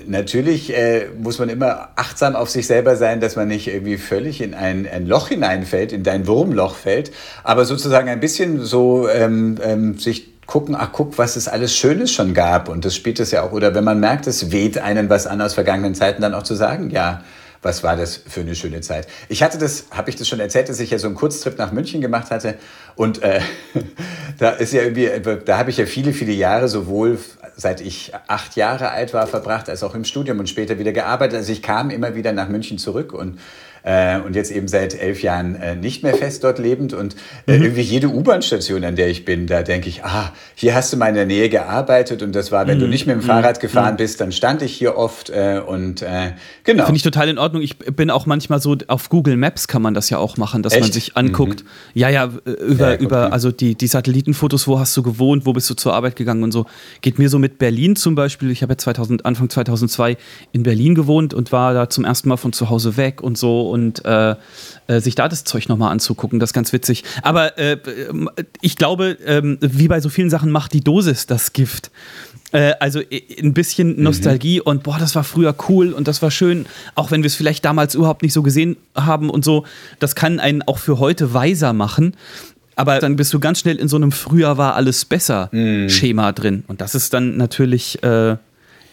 [0.06, 4.40] Natürlich äh, muss man immer achtsam auf sich selber sein, dass man nicht irgendwie völlig
[4.40, 7.12] in ein, ein Loch hineinfällt, in dein Wurmloch fällt,
[7.42, 12.12] aber sozusagen ein bisschen so ähm, ähm, sich gucken, ach guck, was es alles Schönes
[12.12, 15.08] schon gab und das spielt es ja auch, oder wenn man merkt, es weht einen
[15.08, 17.22] was an aus vergangenen Zeiten, dann auch zu sagen, ja,
[17.64, 19.06] was war das für eine schöne Zeit.
[19.28, 21.72] Ich hatte das, habe ich das schon erzählt, dass ich ja so einen Kurztrip nach
[21.72, 22.56] München gemacht hatte
[22.94, 23.40] und äh,
[24.38, 25.08] da ist ja irgendwie,
[25.44, 27.18] da habe ich ja viele, viele Jahre sowohl
[27.56, 31.36] seit ich acht Jahre alt war verbracht, als auch im Studium und später wieder gearbeitet.
[31.36, 33.38] Also ich kam immer wieder nach München zurück und
[33.84, 37.14] äh, und jetzt eben seit elf Jahren äh, nicht mehr fest dort lebend und
[37.46, 40.96] äh, irgendwie jede U-Bahn-Station, an der ich bin, da denke ich, ah, hier hast du
[40.96, 43.96] mal in der Nähe gearbeitet und das war, wenn du nicht mit dem Fahrrad gefahren
[43.96, 46.32] bist, dann stand ich hier oft äh, und äh,
[46.64, 46.84] genau.
[46.86, 47.62] Finde ich total in Ordnung.
[47.62, 50.72] Ich bin auch manchmal so, auf Google Maps kann man das ja auch machen, dass
[50.72, 50.94] man Echt?
[50.94, 51.64] sich anguckt.
[51.92, 55.52] Ja, ja, äh, über, Ja, über also die, die Satellitenfotos, wo hast du gewohnt, wo
[55.52, 56.64] bist du zur Arbeit gegangen und so.
[57.02, 58.50] Geht mir so mit Berlin zum Beispiel.
[58.50, 60.16] Ich habe ja 2000, Anfang 2002
[60.52, 63.73] in Berlin gewohnt und war da zum ersten Mal von zu Hause weg und so
[63.74, 64.36] und äh,
[64.86, 67.02] äh, sich da das Zeug nochmal anzugucken, das ist ganz witzig.
[67.22, 67.72] Aber äh,
[68.08, 71.90] ähm, ich glaube, ähm, wie bei so vielen Sachen macht die Dosis das Gift.
[72.52, 76.30] Äh, also äh, ein bisschen Nostalgie und boah, das war früher cool und das war
[76.30, 79.64] schön, auch wenn wir es vielleicht damals überhaupt nicht so gesehen haben und so.
[79.98, 82.14] Das kann einen auch für heute weiser machen.
[82.76, 85.48] Aber dann bist du ganz schnell in so einem früher war alles besser
[85.86, 86.64] Schema drin.
[86.66, 88.36] Und das ist dann natürlich äh,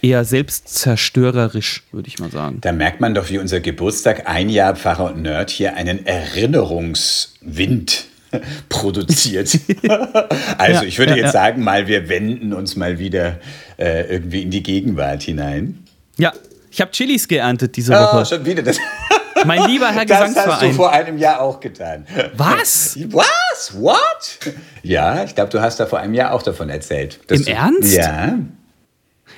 [0.02, 2.60] eher selbstzerstörerisch, würde ich mal sagen.
[2.62, 8.06] Da merkt man doch, wie unser Geburtstag ein Jahr Pfarrer und Nerd hier einen Erinnerungswind
[8.70, 9.58] produziert.
[10.58, 11.32] also Ja, ich würde ja, jetzt ja.
[11.32, 13.40] sagen, mal wir wenden uns mal wieder
[13.78, 15.84] äh, irgendwie in die Gegenwart hinein.
[16.18, 16.34] Ja,
[16.70, 18.26] ich habe Chilis geerntet diese Oh, Woche.
[18.26, 18.78] schon wieder das.
[19.46, 20.74] Mein lieber Herr Das hast du Gesangsverein.
[20.74, 22.06] vor einem Jahr auch getan.
[22.38, 22.96] Was?
[23.10, 23.72] Was?
[23.74, 24.54] What?
[24.84, 27.20] Ja, ich glaube, du hast da vor einem Jahr auch davon erzählt.
[27.28, 27.94] Im du, Ernst?
[27.96, 28.38] Ja.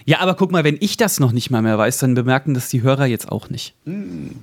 [0.05, 2.69] Ja, aber guck mal, wenn ich das noch nicht mal mehr weiß, dann bemerken das
[2.69, 3.73] die Hörer jetzt auch nicht.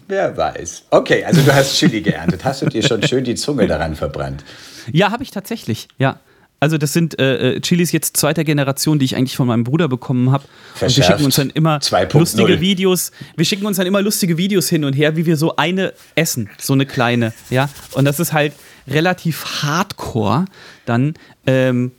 [0.08, 0.84] Wer weiß.
[0.90, 2.44] Okay, also du hast Chili geerntet.
[2.44, 4.44] Hast du dir schon schön die Zunge daran verbrannt?
[4.92, 6.18] Ja, habe ich tatsächlich, ja.
[6.62, 9.88] Also das sind äh, äh, Chilis jetzt zweiter Generation, die ich eigentlich von meinem Bruder
[9.88, 10.44] bekommen habe.
[10.80, 12.18] Und wir schicken uns dann immer 2.0.
[12.18, 13.12] lustige Videos.
[13.34, 16.50] Wir schicken uns dann immer lustige Videos hin und her, wie wir so eine essen,
[16.58, 17.70] so eine kleine, ja.
[17.92, 18.52] Und das ist halt
[18.86, 20.44] relativ hardcore
[20.84, 21.14] dann.
[21.46, 21.92] Ähm,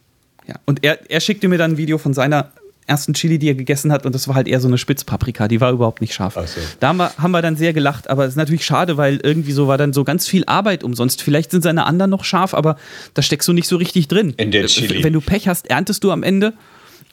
[0.47, 0.55] ja.
[0.65, 2.51] Und er, er schickte mir dann ein Video von seiner
[2.91, 5.59] ersten Chili, die er gegessen hat, und das war halt eher so eine Spitzpaprika, die
[5.61, 6.35] war überhaupt nicht scharf.
[6.35, 6.59] So.
[6.79, 9.51] Da haben wir, haben wir dann sehr gelacht, aber es ist natürlich schade, weil irgendwie
[9.53, 11.21] so war dann so ganz viel Arbeit umsonst.
[11.21, 12.75] Vielleicht sind seine anderen noch scharf, aber
[13.13, 14.33] da steckst du nicht so richtig drin.
[14.37, 15.03] In der Chili.
[15.03, 16.53] Wenn du Pech hast, erntest du am Ende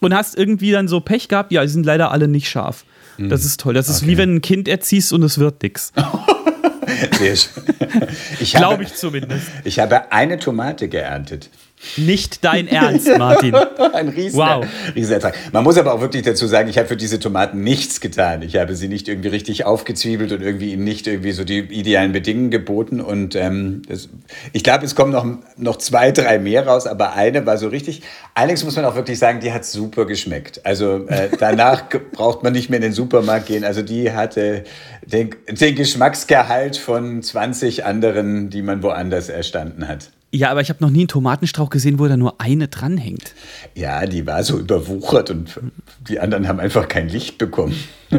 [0.01, 2.85] und hast irgendwie dann so Pech gehabt, ja, die sind leider alle nicht scharf.
[3.19, 3.75] Das ist toll.
[3.75, 4.13] Das ist Okay.
[4.13, 5.93] wie wenn ein Kind erziehst und es wird nix.
[7.19, 7.63] Sehr schön.
[8.41, 9.47] Ich Glaube ich zumindest.
[9.65, 11.51] ich habe eine Tomate geerntet.
[11.97, 13.55] Nicht dein Ernst, Martin.
[13.55, 14.67] Ein riesen, Wow.
[14.95, 15.35] Riesenertrag.
[15.53, 18.43] Man muss aber auch wirklich dazu sagen, ich habe für diese Tomaten nichts getan.
[18.43, 22.13] Ich habe sie nicht irgendwie richtig aufgezwiebelt und irgendwie ihnen nicht irgendwie so die idealen
[22.13, 23.01] Bedingungen geboten.
[23.01, 24.09] Und ähm, das,
[24.53, 28.03] ich glaube, es kommen noch, noch zwei, drei mehr raus, aber eine war so richtig.
[28.35, 30.65] Allerdings muss man auch wirklich sagen, die hat super geschmeckt.
[30.65, 33.65] Also äh, danach braucht man nicht mehr in den Supermarkt gehen.
[33.65, 34.65] Also die hatte
[35.05, 40.11] den, den Geschmacksgehalt von 20 anderen, die man woanders erstanden hat.
[40.31, 43.35] Ja, aber ich habe noch nie einen Tomatenstrauch gesehen, wo da nur eine dranhängt.
[43.75, 45.59] Ja, die war so überwuchert und
[46.07, 47.75] die anderen haben einfach kein Licht bekommen.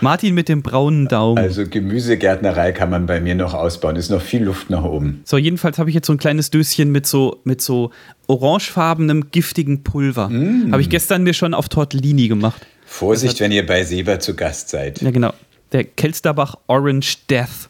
[0.00, 1.38] Martin mit dem braunen Daumen.
[1.38, 3.96] Also Gemüsegärtnerei kann man bei mir noch ausbauen.
[3.96, 5.20] Ist noch viel Luft nach oben.
[5.24, 7.90] So, jedenfalls habe ich jetzt so ein kleines Döschen mit so, mit so
[8.28, 10.30] orangefarbenem, giftigen Pulver.
[10.30, 10.72] Mm.
[10.72, 12.66] Habe ich gestern mir schon auf Tortellini gemacht.
[12.86, 15.02] Vorsicht, wenn ihr bei Seba zu Gast seid.
[15.02, 15.32] Ja, genau.
[15.72, 17.68] Der Kelsterbach Orange Death,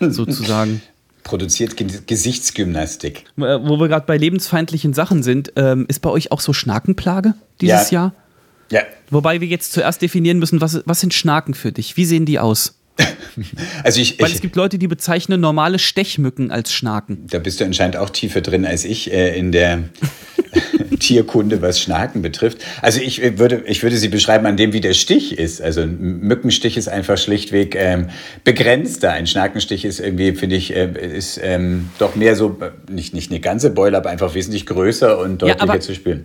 [0.00, 0.82] sozusagen.
[1.24, 3.24] Produziert Ge Gesichtsgymnastik.
[3.36, 7.34] Äh, Wo wir gerade bei lebensfeindlichen Sachen sind, ähm, ist bei euch auch so Schnakenplage
[7.60, 8.00] dieses Ja.
[8.00, 8.14] Jahr?
[8.70, 11.96] Ja, Wobei wir jetzt zuerst definieren müssen, was, was sind Schnaken für dich?
[11.96, 12.74] Wie sehen die aus?
[13.84, 17.26] also ich, Weil es ich gibt Leute, die bezeichnen normale Stechmücken als Schnaken.
[17.30, 19.84] da bist du anscheinend auch tiefer drin als ich äh, in der
[20.98, 22.58] Tierkunde, was Schnaken betrifft.
[22.82, 25.60] Also ich äh, würde, ich würde sie beschreiben an dem, wie der Stich ist.
[25.62, 28.08] Also ein Mückenstich ist einfach schlichtweg ähm,
[28.44, 29.12] begrenzter.
[29.12, 33.30] Ein Schnakenstich ist irgendwie, finde ich, äh, ist ähm, doch mehr so, äh, nicht, nicht
[33.30, 36.24] eine ganze Beule, aber einfach wesentlich größer und deutlicher aber- zu spüren.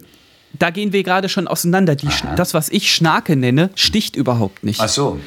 [0.59, 1.95] Da gehen wir gerade schon auseinander.
[1.95, 4.79] Die, das, was ich Schnake nenne, sticht überhaupt nicht.
[4.79, 5.19] Ach so.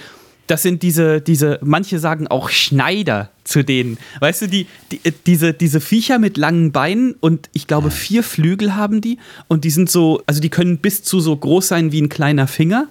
[0.46, 3.98] Das sind diese, diese, manche sagen auch Schneider zu denen.
[4.20, 8.22] Weißt du, die, die, äh, diese, diese Viecher mit langen Beinen und ich glaube vier
[8.22, 11.92] Flügel haben die und die sind so, also die können bis zu so groß sein
[11.92, 12.88] wie ein kleiner Finger.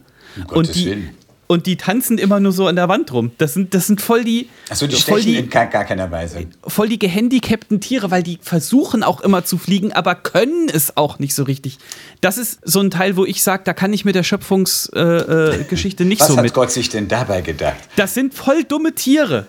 [0.48, 1.10] Gottes und die, Willen.
[1.48, 3.32] Und die tanzen immer nur so an der Wand rum.
[3.38, 6.10] Das sind, das sind voll die, Achso, die voll stechen die, in gar, gar keiner
[6.12, 6.48] Weise.
[6.66, 11.20] voll die gehandicapten Tiere, weil die versuchen auch immer zu fliegen, aber können es auch
[11.20, 11.78] nicht so richtig.
[12.22, 15.64] Das ist so ein Teil, wo ich sage, da kann ich mit der Schöpfungsgeschichte äh,
[15.70, 16.54] Geschichte nicht Was so hat mit.
[16.54, 17.78] Gott sich denn dabei gedacht?
[17.96, 19.48] Das sind voll dumme Tiere.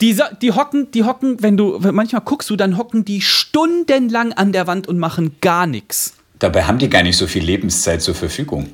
[0.00, 4.52] Die, die hocken, die hocken, wenn du, manchmal guckst du, dann hocken die stundenlang an
[4.52, 6.14] der Wand und machen gar nichts.
[6.38, 8.68] Dabei haben die gar nicht so viel Lebenszeit zur Verfügung.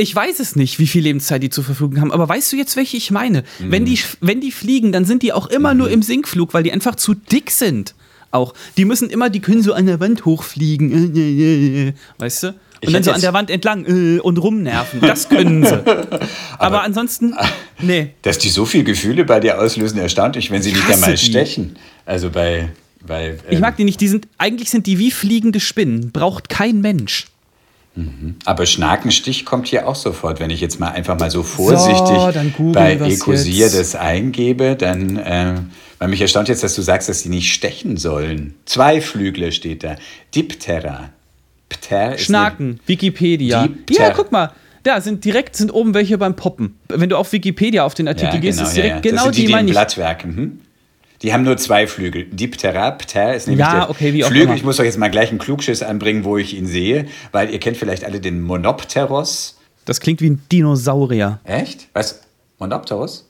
[0.00, 2.74] Ich weiß es nicht, wie viel Lebenszeit die zur Verfügung haben, aber weißt du jetzt,
[2.74, 3.44] welche ich meine?
[3.58, 6.72] Wenn, die, wenn die fliegen, dann sind die auch immer nur im Sinkflug, weil die
[6.72, 7.94] einfach zu dick sind.
[8.30, 8.54] Auch.
[8.78, 11.14] Die müssen immer, die können so an der Wand hochfliegen.
[11.14, 12.54] Äh, äh, äh, Weißt du?
[12.80, 15.02] Ich Und dann hätte so an der Wand entlang äh, und rumnerven.
[15.02, 15.84] Das können sie.
[16.58, 17.34] aber, ansonsten,
[17.80, 18.14] nee.
[18.22, 21.76] Dass die so viel Gefühle bei dir auslösen, erstaunt mich, wenn sie nicht einmal stechen.
[22.06, 22.70] Also bei.
[23.06, 24.00] bei Ich ähm, mag die nicht.
[24.00, 26.10] Die sind, eigentlich sind die wie fliegende Spinnen.
[26.10, 27.26] Braucht kein Mensch.
[28.44, 30.40] Aber Schnakenstich kommt hier auch sofort.
[30.40, 35.20] Wenn ich jetzt mal einfach mal so vorsichtig googeln bei Ecosier das eingebe, dann.
[35.22, 38.54] ähm, weil mich erstaunt jetzt, dass du sagst, dass sie nicht stechen sollen.
[38.64, 39.96] Zweiflügler steht da.
[40.34, 41.10] Diptera.
[41.68, 43.66] Pter Schnaken, Wikipedia.
[43.66, 44.50] Diepter- Ja, guck mal.
[44.82, 46.76] Da sind direkt sind oben welche beim Poppen.
[46.88, 49.10] Wenn du auf Wikipedia auf den Artikel ja, gehst, genau, ist ja, direkt ja.
[49.10, 49.74] genau das sind die, die, die meine ich.
[49.74, 50.24] Blattwerk.
[50.24, 50.60] Mhm.
[51.22, 52.24] Die haben nur zwei Flügel.
[52.24, 54.46] Diptera, Pter ist nämlich Ja, der okay, wie auch Flügel.
[54.46, 54.54] immer.
[54.54, 57.60] Ich muss euch jetzt mal gleich einen Klugschiss anbringen, wo ich ihn sehe, weil ihr
[57.60, 59.58] kennt vielleicht alle den Monopteros.
[59.84, 61.40] Das klingt wie ein Dinosaurier.
[61.44, 61.88] Echt?
[61.92, 62.22] Was?
[62.58, 63.26] Monopteros?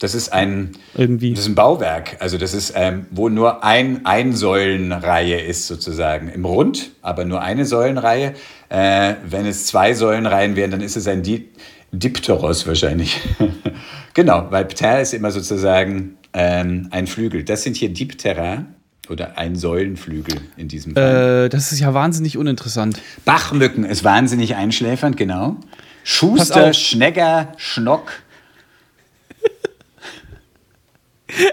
[0.00, 1.30] Das ist ein, Irgendwie.
[1.30, 2.16] Das ist ein Bauwerk.
[2.20, 7.64] Also das ist, ähm, wo nur ein Einsäulenreihe ist sozusagen im Rund, aber nur eine
[7.64, 8.34] Säulenreihe.
[8.68, 11.48] Äh, wenn es zwei Säulenreihen wären, dann ist es ein Di
[11.90, 13.20] Dipteros wahrscheinlich.
[14.14, 17.44] genau, weil Pter ist immer sozusagen ähm, ein Flügel.
[17.44, 18.66] Das sind hier Diptera
[19.08, 21.46] oder ein Säulenflügel in diesem Fall.
[21.46, 23.00] Äh, das ist ja wahnsinnig uninteressant.
[23.24, 25.56] Bachmücken ist wahnsinnig einschläfernd, genau.
[26.04, 26.72] Schuster.
[26.72, 28.12] Schnegger, Schnock.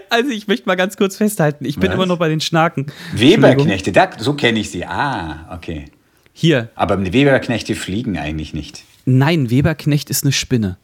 [0.10, 1.96] Also ich möchte mal ganz kurz festhalten, ich bin Was?
[1.96, 2.86] immer noch bei den Schnaken.
[3.14, 4.86] Weberknechte, da, so kenne ich sie.
[4.86, 5.92] Ah, okay.
[6.32, 6.70] Hier.
[6.76, 8.86] Aber Weberknechte fliegen eigentlich nicht.
[9.04, 10.78] Nein, Weberknecht ist eine Spinne.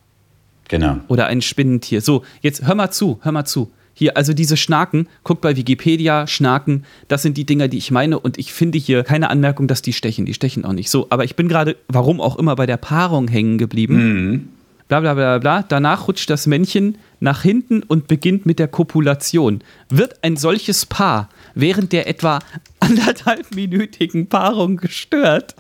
[0.68, 0.98] Genau.
[1.08, 2.02] Oder ein Spinnentier.
[2.02, 3.72] So, jetzt hör mal zu, hör mal zu.
[4.02, 8.18] Hier, also diese Schnaken, guckt bei Wikipedia, Schnaken, das sind die Dinger, die ich meine
[8.20, 10.26] und ich finde hier keine Anmerkung, dass die stechen.
[10.26, 11.06] Die stechen auch nicht so.
[11.12, 14.32] Aber ich bin gerade, warum auch immer, bei der Paarung hängen geblieben.
[14.32, 14.50] Mhm.
[14.88, 15.62] Bla bla bla bla.
[15.62, 19.60] Danach rutscht das Männchen nach hinten und beginnt mit der Kopulation.
[19.90, 22.40] Wird ein solches Paar während der etwa
[22.80, 25.54] anderthalbminütigen Paarung gestört?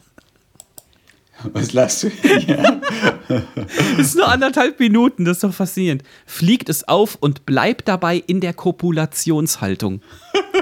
[1.53, 2.81] Was lachst du hier?
[3.97, 6.03] Das ist nur anderthalb Minuten, das ist doch faszinierend.
[6.25, 10.01] Fliegt es auf und bleibt dabei in der Kopulationshaltung.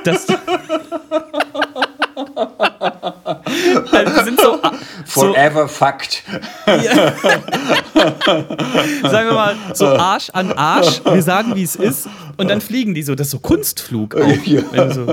[0.04, 0.28] Das
[3.92, 4.60] also sind so,
[5.06, 6.24] Forever fucked.
[6.66, 6.84] sagen
[9.28, 11.02] wir mal, so Arsch an Arsch.
[11.04, 12.08] Wir sagen, wie es ist.
[12.38, 13.16] Und dann fliegen die so.
[13.16, 14.94] Das ist so Kunstflug auch, Ja.
[14.94, 15.06] so.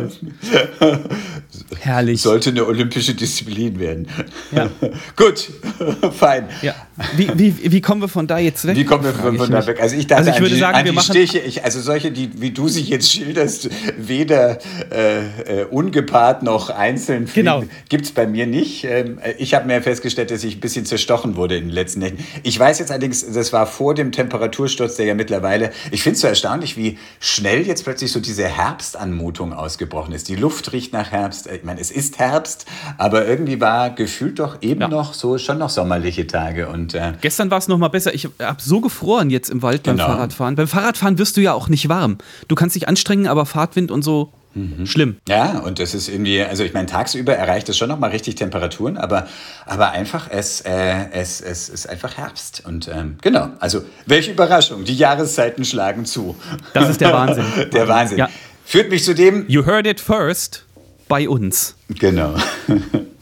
[1.81, 2.23] Herrlich.
[2.23, 4.07] Sollte eine olympische Disziplin werden.
[4.53, 4.71] Ja.
[5.17, 5.51] Gut,
[6.17, 6.49] fein.
[6.63, 6.75] Ja.
[7.17, 8.77] Wie, wie, wie kommen wir von da jetzt weg?
[8.77, 9.81] Wie kommen wir von, von da weg?
[9.83, 11.63] Also ich dachte Also ich an würde die, sagen, an wir die machen- Stiche, ich,
[11.65, 14.59] also solche, die, wie du sie jetzt schilderst, weder
[14.91, 17.65] äh, äh, ungepaart noch einzeln Genau.
[17.91, 18.85] gibt es bei mir nicht.
[18.85, 22.01] Ähm, äh, ich habe mir festgestellt, dass ich ein bisschen zerstochen wurde in den letzten
[22.01, 22.25] Nächten.
[22.45, 26.21] Ich weiß jetzt allerdings, das war vor dem Temperatursturz, der ja mittlerweile, ich finde es
[26.23, 30.29] so erstaunlich, wie schnell jetzt plötzlich so diese Herbstanmutung ausgebrochen ist.
[30.29, 31.47] Die Luft riecht nach Herbst.
[31.57, 32.67] Ich meine, es ist Herbst,
[32.99, 34.89] aber irgendwie war gefühlt doch eben Ja.
[34.89, 38.15] noch so, schon noch sommerliche Tage und äh, Gestern war es noch mal besser.
[38.15, 40.09] Ich habe so gefroren jetzt im Wald beim Genau.
[40.09, 40.55] Fahrradfahren.
[40.57, 42.19] Beim Fahrradfahren wirst du ja auch nicht warm.
[42.49, 44.87] Du kannst dich anstrengen, aber Fahrtwind und so, Mhm.
[44.87, 45.17] schlimm.
[45.29, 48.97] Ja, und das ist irgendwie, also ich meine, tagsüber erreicht es schon nochmal richtig Temperaturen,
[48.97, 49.27] aber,
[49.67, 52.63] aber einfach, es, äh, es, es ist einfach Herbst.
[52.67, 56.37] Und ähm, genau, also welche Überraschung, die Jahreszeiten schlagen zu.
[56.73, 57.45] Das ist der Wahnsinn.
[57.73, 58.17] Der Wahnsinn.
[58.19, 58.31] Ja.
[58.65, 60.65] Führt mich zu dem, You heard it first
[61.09, 61.75] bei uns.
[61.89, 62.35] genau.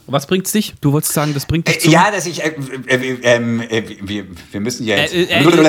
[0.07, 0.75] Was bringt's dich?
[0.81, 1.89] Du wolltest sagen, das bringt dich Äh, zu.
[1.89, 2.49] ja, dass ich, äh,
[2.85, 5.15] äh, äh, ähm, äh, wir, wir müssen ja jetzt.
[5.15, 5.63] Äh, Was ist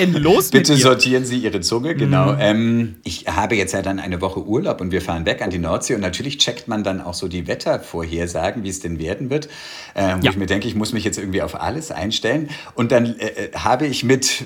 [0.00, 0.84] denn los Bitte mit dir?
[0.84, 2.32] sortieren Sie Ihre Zunge, genau.
[2.34, 2.38] Mhm.
[2.40, 5.58] Ähm, ich habe jetzt ja dann eine Woche Urlaub und wir fahren weg an die
[5.58, 9.48] Nordsee und natürlich checkt man dann auch so die Wettervorhersagen, wie es denn werden wird.
[9.94, 10.30] Ähm, wo Ja.
[10.32, 12.48] ich mir denke, ich muss mich jetzt irgendwie auf alles einstellen.
[12.74, 13.16] Und dann
[13.54, 14.44] habe ich mit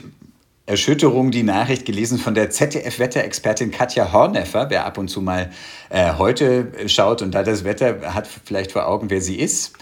[0.71, 5.51] Erschütterung die Nachricht gelesen von der ZDF-Wetterexpertin Katja Horneffer, wer ab und zu mal
[5.89, 9.73] äh, heute schaut und da das Wetter hat vielleicht vor Augen, wer sie ist.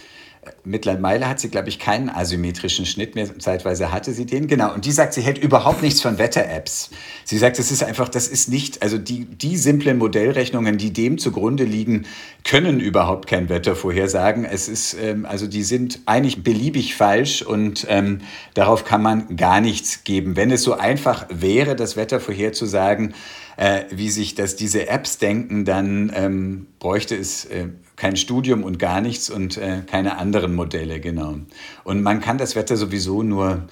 [0.64, 3.38] Mittlerweile hat sie, glaube ich, keinen asymmetrischen Schnitt mehr.
[3.38, 4.46] Zeitweise hatte sie den.
[4.46, 4.74] Genau.
[4.74, 6.90] Und die sagt, sie hält überhaupt nichts von Wetter-Apps.
[7.24, 11.18] Sie sagt, es ist einfach, das ist nicht, also die, die simplen Modellrechnungen, die dem
[11.18, 12.06] zugrunde liegen,
[12.44, 14.44] können überhaupt kein Wetter vorhersagen.
[14.44, 18.20] Es ist, ähm, also die sind eigentlich beliebig falsch und ähm,
[18.54, 20.36] darauf kann man gar nichts geben.
[20.36, 23.14] Wenn es so einfach wäre, das Wetter vorherzusagen,
[23.56, 27.66] äh, wie sich das diese Apps denken, dann ähm, bräuchte es äh,
[27.98, 31.36] kein Studium und gar nichts und äh, keine anderen Modelle, genau.
[31.84, 33.64] Und man kann das Wetter sowieso nur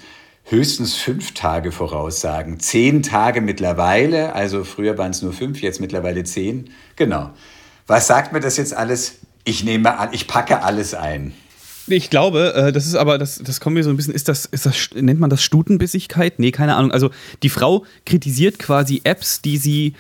[0.45, 2.61] höchstens fünf Tage voraussagen.
[2.61, 6.71] Zehn Tage mittlerweile, also früher waren es nur fünf, jetzt mittlerweile zehn.
[6.97, 7.31] Genau.
[7.87, 9.19] Was sagt mir das jetzt alles?
[9.45, 11.33] Ich nehme an, ich packe alles ein.
[11.89, 14.45] Ich glaube, äh, das ist aber, das, das kommt mir so ein bisschen, ist das,
[14.47, 16.41] ist das, nennt man das Stutenbissigkeit?
[16.41, 16.91] Nee, keine Ahnung.
[16.91, 17.11] Also
[17.45, 19.95] die Frau kritisiert quasi Apps, die sie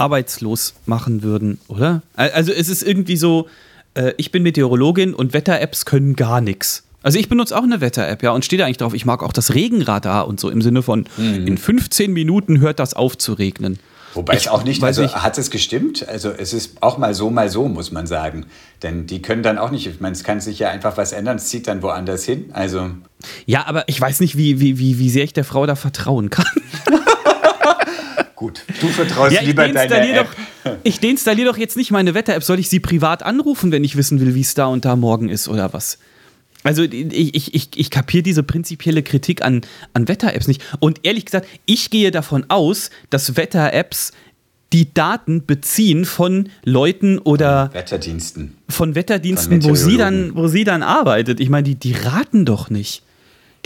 [0.00, 2.02] arbeitslos machen würden, oder?
[2.14, 3.48] Also es ist irgendwie so,
[3.94, 6.84] äh, ich bin Meteorologin und Wetter-Apps können gar nichts.
[7.02, 9.32] Also ich benutze auch eine Wetter-App, ja, und stehe da eigentlich drauf, ich mag auch
[9.32, 13.78] das Regenradar und so im Sinne von, in 15 Minuten hört das auf zu regnen.
[14.12, 16.08] Wobei Ich es auch nicht, also hat es gestimmt?
[16.08, 18.46] Also es ist auch mal so, mal so, muss man sagen.
[18.82, 21.36] Denn die können dann auch nicht, ich meine, es kann sich ja einfach was ändern,
[21.36, 22.50] es zieht dann woanders hin.
[22.52, 22.90] Also
[23.46, 26.28] Ja, aber ich weiß nicht, wie, wie, wie, wie sehr ich der Frau da vertrauen
[26.28, 26.46] kann.
[28.40, 30.26] gut, du vertraust Ja, lieber deiner App.
[30.64, 32.42] doch, ich deinstalliere doch jetzt nicht meine Wetter-App.
[32.42, 35.28] Soll ich sie privat anrufen, wenn ich wissen will, wie es da und da morgen
[35.28, 35.98] ist oder was?
[36.62, 39.60] Also ich, ich, ich, ich kapiere diese prinzipielle Kritik an,
[39.92, 40.62] an Wetter-Apps nicht.
[40.78, 44.12] Und ehrlich gesagt, ich gehe davon aus, dass Wetter-Apps
[44.72, 48.56] die Daten beziehen von Leuten oder Wetterdiensten.
[48.70, 51.40] von Wetterdiensten, Von wo sie, dann, wo sie dann arbeitet.
[51.40, 53.02] Ich meine, die, die raten doch nicht,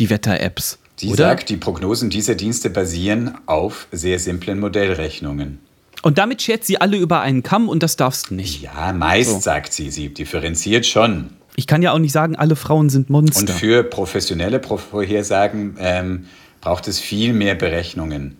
[0.00, 0.78] die Wetter-Apps.
[1.00, 1.16] Die oder?
[1.16, 5.58] sagt, die Prognosen dieser Dienste basieren auf sehr simplen Modellrechnungen.
[6.02, 8.62] Und damit schert sie alle über einen Kamm und das darfst du nicht.
[8.62, 9.40] Ja, meist So.
[9.40, 11.30] sagt sie, sie differenziert schon.
[11.56, 13.40] Ich kann ja auch nicht sagen, alle Frauen sind Monster.
[13.40, 16.26] Und für professionelle Pro Vorhersagen ähm,
[16.60, 18.36] braucht es viel mehr Berechnungen.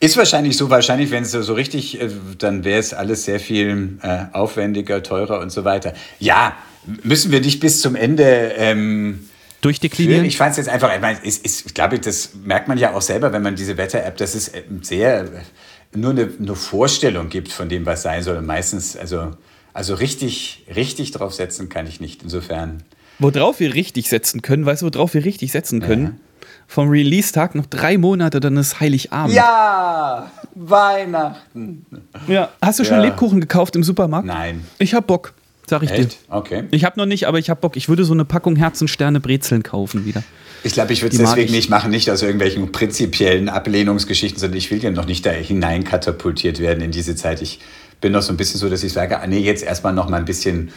[0.00, 3.40] Ist wahrscheinlich so, wahrscheinlich, wenn es so so richtig, äh, dann wäre es alles sehr
[3.40, 5.94] viel äh, aufwendiger, teurer und so weiter.
[6.18, 6.56] Ja,
[7.02, 9.28] müssen wir nicht bis zum Ende ähm,
[9.60, 10.24] Durchdeklinieren?
[10.24, 12.94] Ich fand es jetzt einfach, ich, meine, ist, ist, ich glaube, das merkt man ja
[12.94, 15.26] auch selber, wenn man diese Wetter-App, das ist äh, sehr, äh,
[15.94, 18.36] nur eine, eine Vorstellung gibt von dem, was sein soll.
[18.36, 19.32] Und meistens, also,
[19.72, 22.22] also richtig, richtig drauf setzen kann ich nicht.
[22.22, 22.82] Insofern.
[23.18, 26.20] Worauf wir richtig setzen können, weißt du, worauf wir richtig setzen können?
[26.68, 29.34] vom Release-Tag noch drei Monate, dann ist Heiligabend.
[29.34, 31.86] Ja, Weihnachten.
[32.26, 32.50] Ja.
[32.60, 33.04] Hast du schon Ja.
[33.04, 34.26] Lebkuchen gekauft im Supermarkt?
[34.26, 34.66] Nein.
[34.78, 35.34] Ich hab Bock,
[35.68, 36.12] sag ich Echt?
[36.12, 36.16] dir.
[36.28, 36.64] Okay.
[36.70, 37.76] Ich hab noch nicht, aber ich hab Bock.
[37.76, 40.22] Ich würde so eine Packung Herzensterne Brezeln kaufen wieder.
[40.64, 41.52] Ich glaube, ich würde es deswegen ich.
[41.52, 46.60] nicht machen, nicht aus irgendwelchen prinzipiellen Ablehnungsgeschichten, sondern ich will ja noch nicht da hineinkatapultiert
[46.60, 47.42] werden in diese Zeit.
[47.42, 47.60] Ich
[48.00, 50.16] bin noch so ein bisschen so, dass ich sage, ah, nee, jetzt erstmal noch mal
[50.18, 50.70] ein bisschen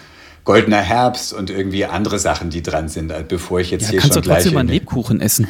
[0.44, 4.00] goldener Herbst und irgendwie andere Sachen, die dran sind, äh, bevor ich jetzt Ja, hier
[4.00, 4.38] kannst du schon gleich...
[4.38, 5.48] trotzdem mal einen in- Lebkuchen essen.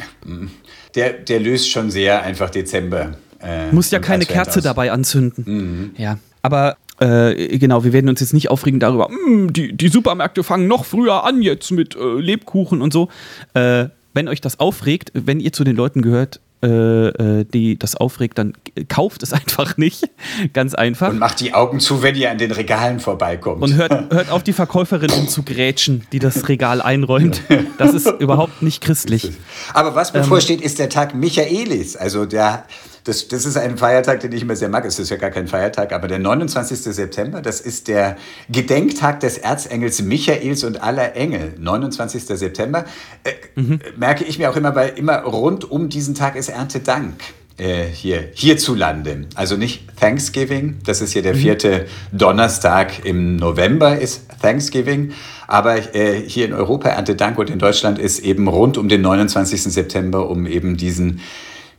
[0.94, 3.12] der, der löst schon sehr einfach Dezember.
[3.42, 4.64] Äh, Muss ja keine Kerze aus.
[4.64, 5.44] dabei anzünden.
[5.46, 5.90] Mhm.
[5.96, 6.18] Ja.
[6.42, 10.68] Aber äh, genau, wir werden uns jetzt nicht aufregen darüber, "Mm, die, die Supermärkte fangen
[10.68, 13.08] noch früher an jetzt mit äh, Lebkuchen und so.
[13.54, 17.94] Äh, wenn euch das aufregt, wenn ihr zu den Leuten gehört, äh, äh, die das
[17.96, 18.52] aufregt, dann
[18.88, 20.10] kauft es einfach nicht.
[20.52, 21.08] Ganz einfach.
[21.08, 23.62] Und macht die Augen zu, wenn ihr an den Regalen vorbeikommt.
[23.62, 27.40] Und hört, hört auf die Verkäuferin um zu grätschen, die das Regal einräumt.
[27.78, 29.30] Das ist überhaupt nicht christlich.
[29.72, 30.20] Aber was Ähm.
[30.20, 31.96] bevorsteht, ist der Tag Michaelis.
[31.96, 32.64] Also der,
[33.10, 34.84] das, das ist ein Feiertag, den ich immer sehr mag.
[34.84, 36.78] Es ist ja gar kein Feiertag, aber der 29.
[36.78, 38.16] September, das ist der
[38.48, 41.54] Gedenktag des Erzengels Michaels und aller Engel.
[41.58, 42.22] 29.
[42.24, 42.84] September.
[43.24, 43.80] Äh, Mhm.
[43.96, 47.14] Merke ich mir auch immer, weil immer rund um diesen Tag ist Erntedank.
[47.58, 49.26] Äh, hier, hierzulande.
[49.34, 51.22] Also nicht Thanksgiving, das ist Mhm.
[51.22, 55.12] der vierte Donnerstag im November ist Thanksgiving,
[55.48, 59.64] aber äh, hier in Europa Erntedank und in Deutschland ist eben rund um den 29.
[59.64, 61.20] September um eben diesen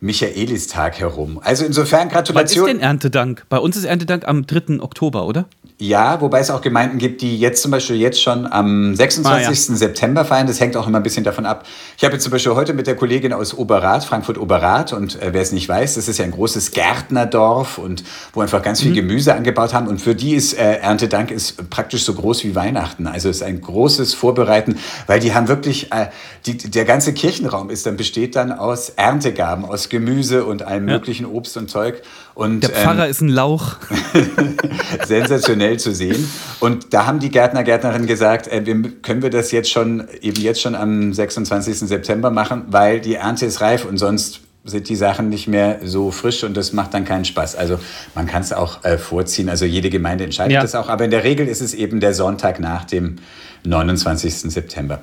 [0.02, 1.40] Michaelistag herum.
[1.44, 2.68] Also insofern Wann ist Gratulation.
[2.68, 3.46] denn Erntedank?
[3.50, 4.82] Bei uns ist Erntedank am 3.
[4.82, 5.46] Oktober, oder?
[5.84, 9.48] Ja, wobei es auch Gemeinden gibt, die jetzt zum Beispiel jetzt schon am 26.
[9.74, 10.46] Ah, September feiern.
[10.46, 11.65] Das hängt auch immer ein bisschen davon ab.
[11.98, 15.41] Ich habe jetzt zum Beispiel heute mit der Kollegin aus Oberrath, Frankfurt-Oberrath, und äh, wer
[15.41, 18.86] es nicht weiß, das ist ja ein großes Gärtnerdorf und wo einfach ganz Mhm.
[18.89, 19.88] viel Gemüse angebaut haben.
[19.88, 23.08] Und für die ist äh, Erntedank ist praktisch so groß wie Weihnachten.
[23.08, 26.10] Also es ist ein großes Vorbereiten, weil die haben wirklich, äh,
[26.46, 30.94] die, der ganze Kirchenraum ist dann besteht dann aus Erntegaben, aus Gemüse und allem Ja.
[30.94, 32.04] möglichen Obst und Zeug.
[32.34, 33.76] Und, Der Pfarrer ist ein Lauch.
[35.06, 36.30] sensationell zu sehen.
[36.60, 40.39] Und da haben die Gärtner, Gärtnerinnen gesagt, äh, wir, können wir das jetzt schon, eben
[40.41, 41.80] jetzt schon am 26.
[41.80, 46.12] September machen, weil die Ernte ist reif und sonst sind die Sachen nicht mehr so
[46.12, 47.56] frisch und das macht dann keinen Spaß.
[47.56, 47.80] Also
[48.13, 50.62] man kann es auch äh, vorziehen, also jede Gemeinde entscheidet Ja.
[50.62, 53.17] das auch, aber in der Regel ist es eben der Sonntag nach dem
[53.63, 54.52] 29.
[54.52, 55.02] September.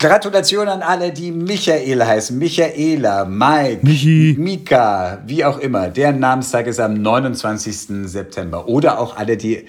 [0.00, 2.38] Gratulation an alle, die Michael heißen.
[2.38, 4.34] Michaela, Mike, Michi.
[4.38, 5.88] Mika, wie auch immer.
[5.88, 8.08] Deren Namenstag ist am 29.
[8.08, 8.66] September.
[8.66, 9.66] Oder auch alle, die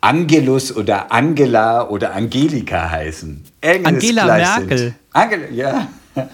[0.00, 3.42] Angelus oder Angela oder Angelika heißen.
[3.60, 4.78] Angela Engelsgleich Merkel.
[4.78, 4.94] Sind.
[5.12, 5.88] Angela, ja.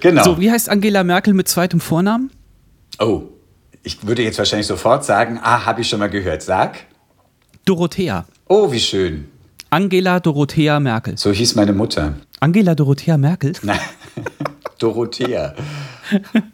[0.00, 0.24] genau.
[0.24, 2.32] So, wie heißt Angela Merkel mit zweitem Vornamen?
[2.98, 3.22] oh,
[3.84, 6.42] ich würde jetzt wahrscheinlich sofort sagen, ah, habe ich schon mal gehört.
[6.42, 6.86] Sag.
[7.64, 8.26] Dorothea.
[8.48, 9.28] Oh, wie schön.
[9.74, 11.18] Angela Dorothea Merkel.
[11.18, 12.14] So hieß meine Mutter.
[12.38, 13.54] Angela Dorothea Merkel?
[13.62, 13.80] Nein.
[14.78, 15.52] Dorothea.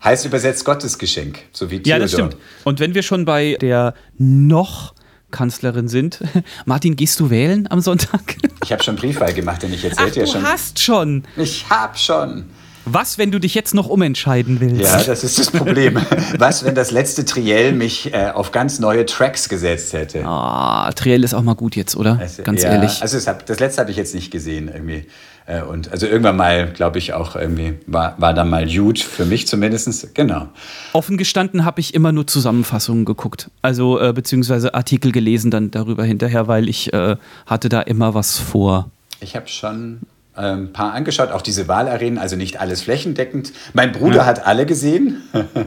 [0.02, 1.98] Heißt übersetzt Gottesgeschenk, so wie Ja, Theodor.
[2.00, 2.36] das stimmt.
[2.64, 4.94] Und wenn wir schon bei der noch
[5.30, 6.20] Kanzlerin sind,
[6.64, 8.36] Martin, gehst du wählen am Sonntag?
[8.64, 10.42] Ich habe schon Briefwahl gemacht, denn ich Ach, erzählte ja du schon.
[10.42, 11.24] hast schon.
[11.36, 12.46] Ich hab schon.
[12.92, 14.82] Was, wenn du dich jetzt noch umentscheiden willst?
[14.82, 15.96] Ja, das ist das Problem.
[16.38, 20.24] Was, wenn das letzte Triell mich äh, auf ganz neue Tracks gesetzt hätte?
[20.24, 22.18] Ah, Triell ist auch mal gut jetzt, oder?
[22.20, 23.00] Also, Ganz ja, ehrlich.
[23.02, 25.06] Also hab, das letzte habe ich jetzt nicht gesehen irgendwie.
[25.46, 29.24] Äh, Und also irgendwann mal, glaube ich, auch irgendwie war, war dann mal gut, für
[29.24, 30.14] mich zumindest.
[30.14, 30.48] Genau.
[30.92, 33.50] Offen gestanden habe ich immer nur Zusammenfassungen geguckt.
[33.62, 38.38] Also, äh, beziehungsweise Artikel gelesen dann darüber hinterher, weil ich äh, hatte da immer was
[38.38, 38.90] vor.
[39.20, 40.00] Ich habe schon
[40.34, 43.52] ein paar angeschaut, auch diese Wahlarenen, also nicht alles flächendeckend.
[43.72, 45.22] Mein Bruder hat alle gesehen.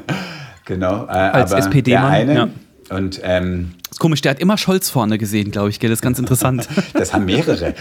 [0.65, 1.05] genau.
[1.05, 2.47] Äh, Als SPD-Mann, ja.
[2.89, 5.89] Und ähm, Ist komisch, der hat immer Scholz vorne gesehen, glaube ich, gell?
[5.89, 6.67] Das ist ganz interessant.
[6.93, 7.73] das haben mehrere.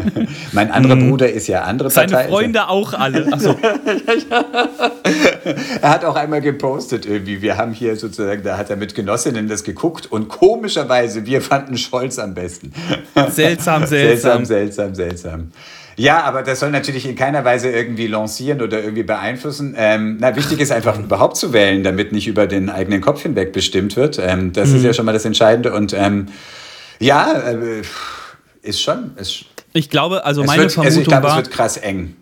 [0.52, 1.92] mein anderer Bruder ist ja andere Mhm.
[1.92, 2.28] Seine Partei.
[2.28, 3.32] Freunde auch alle.
[3.32, 3.56] Achso,
[5.82, 9.48] Er hat auch einmal gepostet irgendwie, wir haben hier sozusagen, da hat er mit Genossinnen
[9.48, 12.72] das geguckt und komischerweise, wir fanden Scholz am besten.
[13.30, 14.44] seltsam, seltsam, seltsam.
[14.44, 15.52] seltsam, seltsam.
[15.96, 19.74] Ja, aber das soll natürlich in keiner Weise irgendwie lancieren oder irgendwie beeinflussen.
[19.76, 23.52] Ähm, na, wichtig ist einfach überhaupt zu wählen, damit nicht über den eigenen Kopf hinweg
[23.52, 24.18] bestimmt wird.
[24.18, 24.76] Ähm, das Mhm.
[24.76, 25.72] ist ja schon mal das Entscheidende.
[25.72, 26.26] Und ähm,
[26.98, 27.82] ja, äh,
[28.62, 29.12] ist schon.
[29.16, 31.76] Ist, Ich glaube, also es meine wird, Vermutung also ich glaube, es war, wird krass
[31.76, 32.16] eng.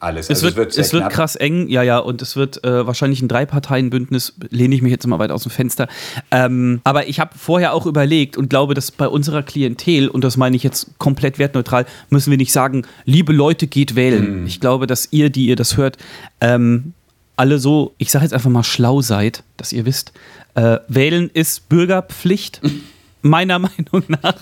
[0.00, 0.30] Alles.
[0.30, 1.12] es Also wird, es wird knapp.
[1.12, 5.06] krass eng, ja, ja, und es wird äh, wahrscheinlich ein Drei-Parteien-Bündnis, lehne ich mich jetzt
[5.06, 5.88] mal weit aus dem Fenster.
[6.30, 10.38] Ähm, aber ich habe vorher auch überlegt und glaube, dass bei unserer Klientel, und das
[10.38, 14.46] meine ich jetzt komplett wertneutral, müssen wir nicht sagen, liebe Leute, geht wählen.
[14.46, 15.98] Ich glaube, dass ihr, die ihr das hört,
[16.40, 16.94] ähm,
[17.36, 20.12] alle so, ich sage jetzt einfach mal schlau seid, dass ihr wisst,
[20.54, 22.60] äh, wählen ist Bürgerpflicht,
[23.22, 24.34] meiner Meinung nach.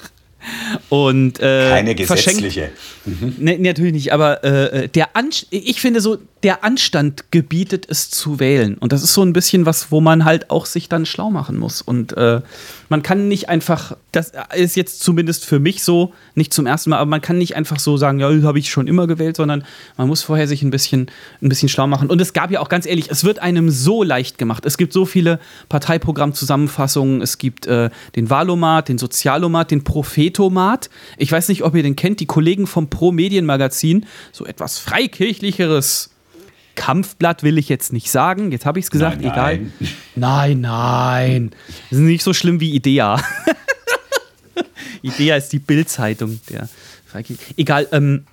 [0.88, 2.70] Und äh, Keine gesetzliche.
[3.04, 8.10] Nee, nee, natürlich nicht, aber äh, der Ansch ich finde so, der Anstand gebietet es
[8.10, 8.76] zu wählen.
[8.78, 11.58] Und das ist so ein bisschen was, wo man halt auch sich dann schlau machen
[11.58, 11.82] muss.
[11.82, 12.40] Und äh,
[12.88, 16.98] man kann nicht einfach, das ist jetzt zumindest für mich so, nicht zum ersten Mal,
[16.98, 19.64] aber man kann nicht einfach so sagen, ja, habe ich schon immer gewählt, sondern
[19.96, 21.10] man muss vorher sich ein bisschen,
[21.42, 22.08] ein bisschen schlau machen.
[22.08, 24.64] Und es gab ja auch ganz ehrlich, es wird einem so leicht gemacht.
[24.64, 29.82] Es gibt so viele Parteiprogrammzusammenfassungen, es gibt äh, den Valomat, den Sozialomat, den
[30.28, 30.90] Prophetomat.
[31.16, 36.10] Ich weiß nicht, ob ihr den kennt, die Kollegen vom Pro Medienmagazin, so etwas freikirchlicheres
[36.74, 38.52] Kampfblatt will ich jetzt nicht sagen.
[38.52, 39.58] Jetzt habe ich es gesagt, Nein, egal.
[39.58, 39.72] nein.
[40.14, 41.50] Nein, nein.
[41.90, 43.20] Das ist nicht so schlimm wie Idea.
[45.02, 46.68] Idea ist die Bildzeitung der.
[47.56, 48.26] Egal, ähm,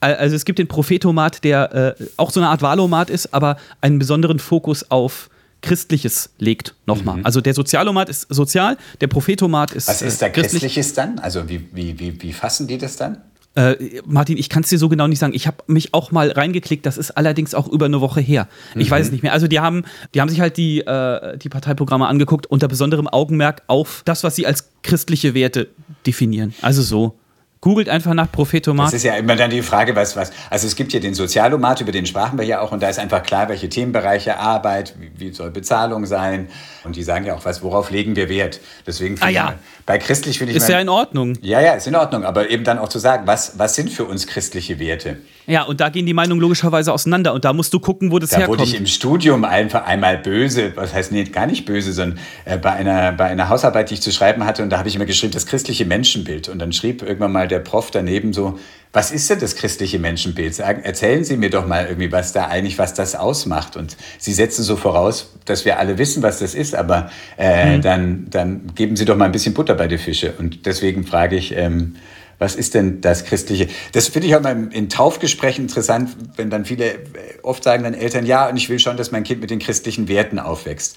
[0.00, 3.98] also es gibt den Prophetomat, der äh, auch so eine Art Wahlomat ist, aber einen
[3.98, 5.28] besonderen Fokus auf
[5.66, 7.20] Christliches legt nochmal.
[7.24, 9.92] Also der Sozialomat ist sozial, der Prophetomat ist Mhm.
[9.92, 11.18] Was ist äh, da Christliches dann?
[11.18, 13.18] Also wie, wie, wie, wie fassen die das dann?
[13.56, 15.32] Äh, Martin, ich kann es dir so genau nicht sagen.
[15.34, 18.48] Ich habe mich auch mal reingeklickt, das ist allerdings auch über eine Woche her.
[18.74, 19.32] Ich weiß es nicht mehr.
[19.32, 23.62] Also die haben, die haben sich halt die, äh, die Parteiprogramme angeguckt, unter besonderem Augenmerk
[23.66, 25.68] auf das, was sie als christliche Werte
[26.06, 26.54] definieren.
[26.60, 27.18] Also so.
[27.66, 28.86] Googelt einfach nach Prophetomat.
[28.86, 30.30] Das ist ja immer dann die Frage, was, was.
[30.50, 33.00] Also es gibt hier den Sozialomat, über den sprachen wir ja auch, und da ist
[33.00, 36.48] einfach klar, welche Themenbereiche Arbeit, wie, wie soll Bezahlung sein.
[36.84, 38.60] Und die sagen ja auch, was, worauf legen wir Wert.
[38.86, 39.54] Deswegen finde Ah, ja.
[39.80, 41.36] ich, bei christlich finde ich Ist mal- ja in Ordnung.
[41.42, 44.04] Ja, ja, ist in Ordnung, aber eben dann auch zu sagen, was, was sind für
[44.04, 45.16] uns christliche Werte?
[45.46, 47.32] Ja, und da gehen die Meinungen logischerweise auseinander.
[47.32, 48.68] Und da musst du gucken, wo das Da wurde herkommt.
[48.68, 52.72] ich im Studium einfach einmal böse, was heißt nee, gar nicht böse, sondern äh, bei,
[52.72, 55.32] einer, bei einer Hausarbeit, die ich zu schreiben hatte, und da habe ich immer geschrieben,
[55.32, 56.48] das christliche Menschenbild.
[56.48, 58.58] Und dann schrieb irgendwann mal der Prof daneben so,
[58.92, 60.54] was ist denn das christliche Menschenbild?
[60.54, 63.76] Sagen, erzählen Sie mir doch mal irgendwie, was da eigentlich, was das ausmacht.
[63.76, 68.26] Und Sie setzen so voraus, dass wir alle wissen, was das ist, aber äh, dann,
[68.30, 70.32] dann geben Sie doch mal ein bisschen Butter bei die Fische.
[70.38, 71.96] Und deswegen frage ich, ähm,
[72.38, 73.68] was ist denn das Christliche?
[73.92, 76.98] Das finde ich auch mal in Taufgesprächen interessant, wenn dann viele, äh,
[77.42, 80.08] oft sagen dann Eltern, ja, und ich will schon, dass mein Kind mit den christlichen
[80.08, 80.96] Werten aufwächst.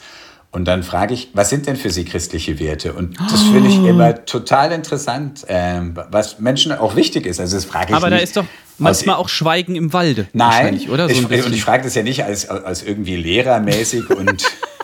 [0.51, 2.93] Und dann frage ich, was sind denn für Sie christliche Werte?
[2.93, 7.39] Und das finde ich immer total interessant, ähm, was Menschen auch wichtig ist.
[7.39, 8.45] Also das frage ich Aber da ist doch
[8.79, 10.27] manchmal auch Schweigen im Walde.
[10.33, 11.07] Nein, oder?
[11.07, 14.43] So ich, und ich frage das ja nicht als, als irgendwie lehrermäßig und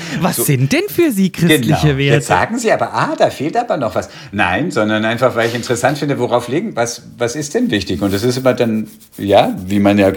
[0.20, 1.82] Was sind denn für Sie christliche Genau.
[1.98, 2.14] Werte?
[2.16, 4.08] Jetzt sagen Sie aber, ah, da fehlt aber noch was.
[4.32, 8.02] Nein, sondern einfach, weil ich interessant finde, worauf legen, was, was ist denn wichtig?
[8.02, 10.10] Und das ist immer dann, ja, wie man ja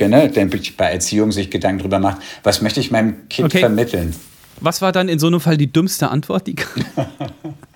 [0.58, 3.60] ich, bei Erziehung sich Gedanken drüber macht, was möchte ich meinem Kind Okay.
[3.60, 4.16] vermitteln?
[4.60, 6.48] Was war dann in so einem Fall die dümmste Antwort?
[6.48, 6.56] Die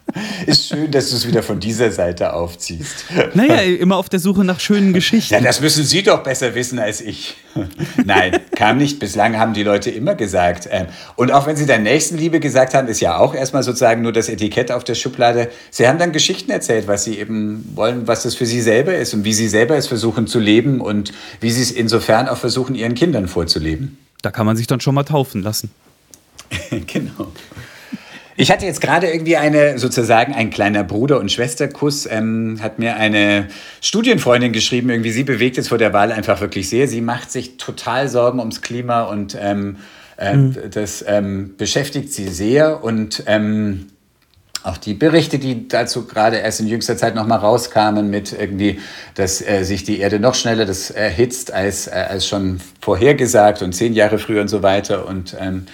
[0.46, 3.06] Ist schön, dass du es wieder von dieser Seite aufziehst.
[3.34, 5.34] naja, immer auf der Suche nach schönen Geschichten.
[5.34, 7.36] Ja, das müssen Sie doch besser wissen als ich.
[8.06, 9.00] Nein, kam nicht.
[9.00, 10.68] Bislang haben die Leute immer gesagt.
[10.72, 14.14] ähm, Und auch wenn sie dann Nächstenliebe gesagt haben, ist ja auch erstmal sozusagen nur
[14.14, 15.50] das Etikett auf der Schublade.
[15.70, 19.14] Sie haben dann Geschichten erzählt, was sie eben wollen, was das für sie selber ist
[19.14, 21.12] und wie sie selber es versuchen zu leben und
[21.42, 23.98] wie sie es insofern auch versuchen, ihren Kindern vorzuleben.
[24.22, 25.72] Da kann man sich dann schon mal taufen lassen.
[26.88, 27.32] genau.
[28.38, 32.98] Ich hatte jetzt gerade irgendwie eine, sozusagen ein kleiner Bruder- und Schwesterkuss, ähm, hat mir
[32.98, 33.48] eine
[33.80, 36.88] Studienfreundin geschrieben, irgendwie sie bewegt es vor der Wahl einfach wirklich sehr.
[36.90, 39.78] Sie macht sich total Sorgen ums Klima und ähm,
[40.18, 40.36] äh,
[40.70, 43.88] das ähm, beschäftigt sie sehr und ähm,
[44.64, 48.80] auch die Berichte, die dazu gerade erst in jüngster Zeit nochmal rauskamen, mit irgendwie,
[49.14, 53.74] dass äh, sich die Erde noch schneller das erhitzt als, äh, als schon vorhergesagt und
[53.74, 55.08] zehn Jahre früher und so weiter.
[55.08, 55.68] Und ähm,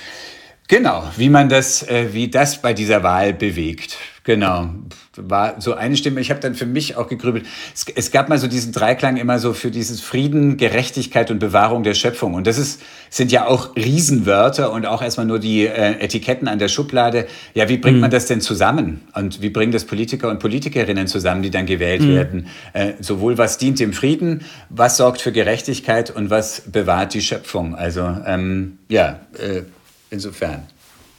[0.68, 3.98] genau, wie man das, äh, wie das bei dieser Wahl bewegt.
[4.24, 4.70] Genau,
[5.18, 6.22] war so eine Stimme.
[6.22, 7.48] Ich habe dann für mich auch gegrübelt.
[7.74, 11.82] Es, es gab mal so diesen Dreiklang immer so für dieses Frieden, Gerechtigkeit und Bewahrung
[11.82, 12.36] der Schöpfung.
[12.36, 16.60] Und das ist, sind ja auch Riesenwörter und auch erstmal nur die äh, Etiketten an
[16.60, 17.26] der Schublade.
[17.56, 19.02] Ja, wie bringt man das denn zusammen?
[19.16, 22.48] Und wie bringen das Politiker und Politikerinnen zusammen, die dann gewählt werden?
[22.74, 27.74] Äh, sowohl was dient dem Frieden, was sorgt für Gerechtigkeit und was bewahrt die Schöpfung?
[27.74, 29.64] Also ähm, ja, äh,
[30.12, 30.68] insofern.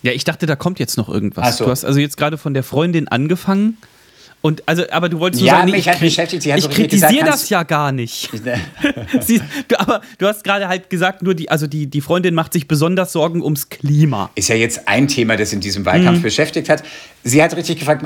[0.02, 1.56] Ja, ich dachte, da kommt jetzt noch irgendwas.
[1.58, 1.64] So.
[1.64, 3.76] Du hast also jetzt gerade von der Freundin angefangen.
[4.40, 6.58] Und also, aber du wolltest nur Ja, sagen, nee, mich ich hat beschäftigt, sie hat
[6.58, 8.28] ich so kritisiere gesagt, das ja gar nicht.
[9.20, 12.52] Sie, du, aber du hast gerade halt gesagt, nur die, also die, die Freundin macht
[12.52, 14.30] sich besonders Sorgen ums Klima.
[14.34, 16.82] ist ja jetzt ein Thema, das in diesem Wahlkampf beschäftigt hat.
[17.22, 18.04] Sie hat richtig gefragt,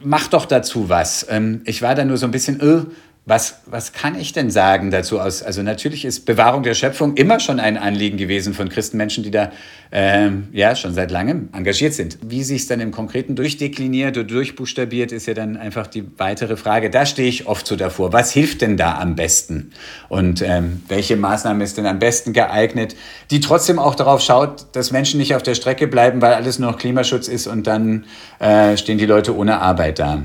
[0.00, 1.24] mach doch dazu was.
[1.30, 2.82] Ähm, Ich war da nur so ein bisschen, äh,
[3.26, 5.42] was, was kann ich denn sagen dazu aus?
[5.42, 9.50] Also natürlich ist Bewahrung der Schöpfung immer schon ein Anliegen gewesen von Christenmenschen, die da
[9.92, 12.18] ähm, ja schon seit langem engagiert sind.
[12.20, 16.58] Wie sich es dann im Konkreten durchdekliniert oder durchbuchstabiert, ist ja dann einfach die weitere
[16.58, 16.90] Frage.
[16.90, 18.12] Da stehe ich oft so davor.
[18.12, 19.72] Was hilft denn da am besten?
[20.10, 22.94] Und ähm, welche Maßnahme ist denn am besten geeignet,
[23.30, 26.72] die trotzdem auch darauf schaut, dass Menschen nicht auf der Strecke bleiben, weil alles nur
[26.72, 28.04] noch Klimaschutz ist und dann
[28.38, 30.24] äh, stehen die Leute ohne Arbeit da.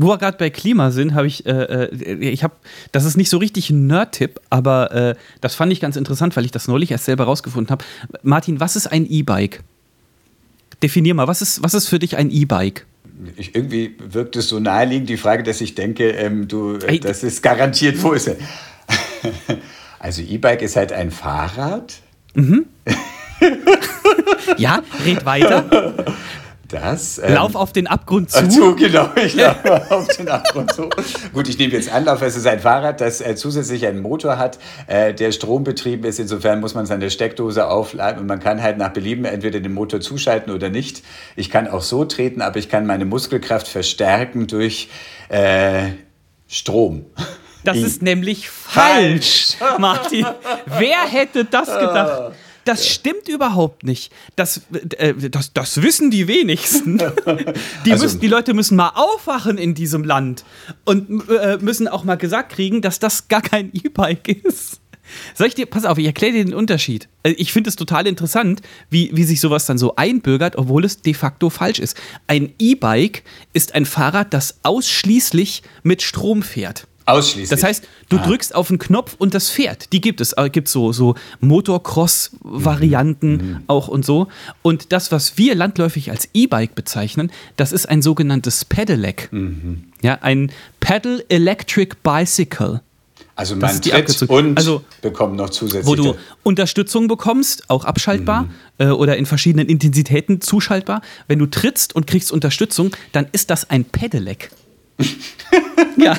[0.00, 2.54] Wo wir gerade bei Klima sind, habe ich, äh, äh, ich habe,
[2.92, 6.44] das ist nicht so richtig ein Nerd-Tipp, aber äh, das fand ich ganz interessant, weil
[6.44, 7.84] ich das neulich erst selber rausgefunden habe.
[8.22, 9.64] Martin, was ist ein E-Bike?
[10.84, 12.86] Definier mal, was ist, was ist für dich ein E-Bike?
[13.36, 17.24] Ich, irgendwie wirkt es so naheliegend, die Frage, dass ich denke, ähm, du, äh, das
[17.24, 18.36] ist garantiert Fuße.
[19.98, 21.94] also E-Bike ist halt ein Fahrrad.
[22.34, 22.66] Mhm.
[24.58, 26.04] ja, red weiter.
[26.68, 28.46] Das, ähm, Lauf auf den Abgrund zu.
[28.46, 30.90] zu genau, ich laufe auf den Abgrund zu.
[31.32, 32.20] Gut, ich nehme jetzt Anlauf.
[32.20, 36.18] Es ist ein Fahrrad, das äh, zusätzlich einen Motor hat, äh, der strombetrieben ist.
[36.18, 40.00] Insofern muss man seine Steckdose aufladen und man kann halt nach Belieben entweder den Motor
[40.00, 41.02] zuschalten oder nicht.
[41.36, 44.90] Ich kann auch so treten, aber ich kann meine Muskelkraft verstärken durch
[45.30, 45.92] äh,
[46.48, 47.06] Strom.
[47.64, 50.26] Das ist nämlich falsch, Martin.
[50.66, 52.34] Wer hätte das gedacht?
[52.68, 54.12] Das stimmt überhaupt nicht.
[54.36, 54.60] Das,
[54.98, 56.98] äh, das, das wissen die wenigsten.
[57.86, 60.44] Die, also, müssen, die Leute müssen mal aufwachen in diesem Land
[60.84, 64.80] und äh, müssen auch mal gesagt kriegen, dass das gar kein E-Bike ist.
[65.34, 67.08] Soll ich dir, pass auf, ich erkläre dir den Unterschied.
[67.22, 68.60] Äh, ich finde es total interessant,
[68.90, 71.96] wie, wie sich sowas dann so einbürgert, obwohl es de facto falsch ist.
[72.26, 73.22] Ein E-Bike
[73.54, 76.86] ist ein Fahrrad, das ausschließlich mit Strom fährt.
[77.08, 77.48] Ausschließlich.
[77.48, 78.22] Das heißt, du ah.
[78.26, 79.92] drückst auf den Knopf und das fährt.
[79.92, 80.34] Die gibt es.
[80.34, 83.64] Es gibt so, so Motocross-Varianten mhm.
[83.66, 84.28] auch und so.
[84.62, 89.28] Und das, was wir landläufig als E-Bike bezeichnen, das ist ein sogenanntes Pedelec.
[89.32, 89.84] Mhm.
[90.02, 92.82] Ja, ein Pedal Electric Bicycle.
[93.36, 95.86] Also man tritt und also, bekommt noch zusätzlich.
[95.86, 98.50] Wo du Unterstützung bekommst, auch abschaltbar mhm.
[98.78, 101.02] äh, oder in verschiedenen Intensitäten zuschaltbar.
[101.28, 104.50] Wenn du trittst und kriegst Unterstützung, dann ist das ein Pedelec.
[105.96, 106.16] Ja.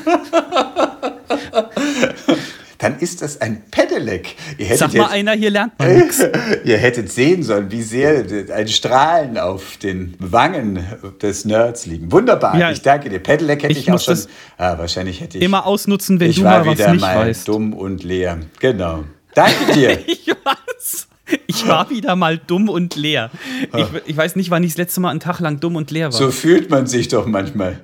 [2.79, 4.37] Dann ist das ein Pedelec.
[4.75, 6.23] Sag mal einer, hier lernt man nichts.
[6.63, 8.23] Ihr hättet sehen sollen, wie sehr
[8.55, 10.85] ein Strahlen auf den Wangen
[11.21, 12.09] des Nerds liegen.
[12.09, 13.19] Wunderbar, ja, ich danke dir.
[13.19, 14.17] Pedelec hätte ich, ich auch schon.
[14.57, 15.43] Ah, wahrscheinlich hätte ich.
[15.43, 17.47] Immer ausnutzen, wenn du mal was nicht weißt.
[17.49, 18.39] dumm und leer.
[18.61, 19.03] Genau.
[19.33, 19.99] Danke dir.
[20.07, 21.08] ich weiß.
[21.47, 23.31] Ich war wieder mal dumm und leer.
[23.75, 26.05] Ich, ich, weiß nicht, wann ich das letzte Mal einen Tag lang dumm und leer
[26.05, 26.11] war.
[26.11, 27.79] So fühlt man sich doch manchmal.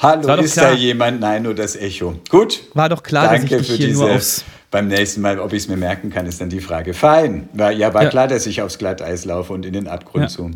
[0.00, 0.70] Hallo, ist klar.
[0.70, 1.20] da jemand?
[1.20, 2.18] Nein, nur das Echo.
[2.30, 2.62] Gut.
[2.72, 5.52] War doch klar, Danke dass ich dich hier diese, nur aufs beim nächsten Mal, ob
[5.52, 6.92] ich es mir merken kann, ist dann die Frage.
[6.92, 7.48] Fein.
[7.52, 8.08] War, ja, war ja.
[8.08, 10.28] klar, dass ich aufs Glatteis laufe und in den Abgrund ja.
[10.28, 10.50] zu.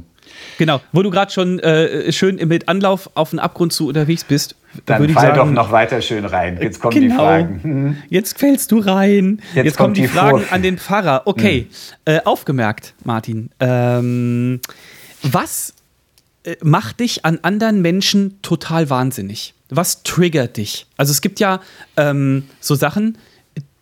[0.59, 4.57] Genau, wo du gerade schon äh, schön mit Anlauf auf den Abgrund zu unterwegs bist.
[4.87, 6.59] Dann fall sagen, doch noch weiter schön rein.
[6.61, 7.61] Jetzt kommen genau, die Fragen.
[7.63, 7.97] Hm.
[8.09, 9.41] Jetzt fällst du rein.
[9.55, 11.23] Jetzt, Jetzt kommen die, die Fragen an den Pfarrer.
[11.25, 11.67] Okay,
[12.05, 12.15] hm.
[12.15, 13.51] äh, aufgemerkt, Martin.
[13.59, 14.61] Ähm,
[15.23, 15.75] was
[16.45, 19.55] äh, macht dich an anderen Menschen total wahnsinnig?
[19.71, 20.87] Was triggert dich?
[20.97, 21.61] Also es gibt ja
[21.97, 23.19] ähm, so Sachen,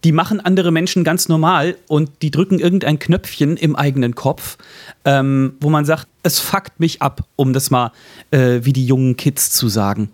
[0.04, 4.58] die machen andere Menschen ganz normal und die drücken irgendein Knöpfchen im eigenen Kopf,
[5.04, 7.92] ähm, wo man sagt, es fuckt mich ab, um das mal
[8.30, 10.10] äh, wie die jungen Kids zu sagen.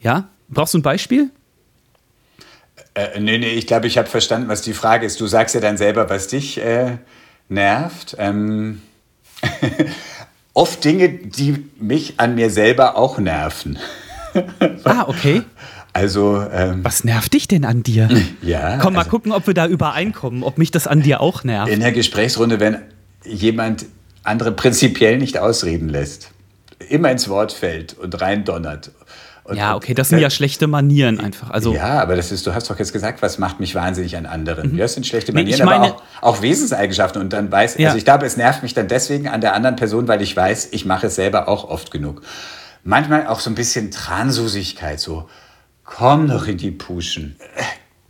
[0.00, 0.28] Ja?
[0.48, 1.30] Brauchst du ein Beispiel?
[2.94, 5.20] Äh, nee, nee, ich glaube, ich habe verstanden, was die Frage ist.
[5.20, 6.98] Du sagst ja dann selber, was dich äh,
[7.48, 8.16] nervt.
[8.18, 8.82] Ähm
[10.54, 13.78] oft Dinge, die mich an mir selber auch nerven.
[14.84, 15.42] ah, okay.
[15.92, 16.44] Also.
[16.52, 18.08] Ähm, Was nervt dich denn an dir?
[18.42, 18.78] Ja.
[18.78, 21.70] Komm mal also, gucken, ob wir da übereinkommen, ob mich das an dir auch nervt.
[21.70, 22.78] In der Gesprächsrunde, wenn
[23.24, 23.84] jemand
[24.22, 26.30] andere prinzipiell nicht ausreden lässt,
[26.88, 28.92] immer ins Wort fällt und rein donnert.
[29.44, 31.50] Und, ja, okay, das sind ja schlechte Manieren einfach.
[31.50, 34.26] Also, ja, aber das ist, du hast doch jetzt gesagt, was macht mich wahnsinnig an
[34.26, 34.72] anderen.
[34.72, 34.78] Mhm.
[34.78, 37.20] Ja, das sind schlechte Manieren, nee, meine, aber auch, auch, Wesenseigenschaften.
[37.20, 37.88] Und dann weiß, ja.
[37.88, 40.68] also ich glaube, es nervt mich dann deswegen an der anderen Person, weil ich weiß,
[40.72, 42.22] ich mache es selber auch oft genug.
[42.84, 45.28] Manchmal auch so ein bisschen Transusigkeit, so,
[45.90, 47.36] komm doch in die Puschen.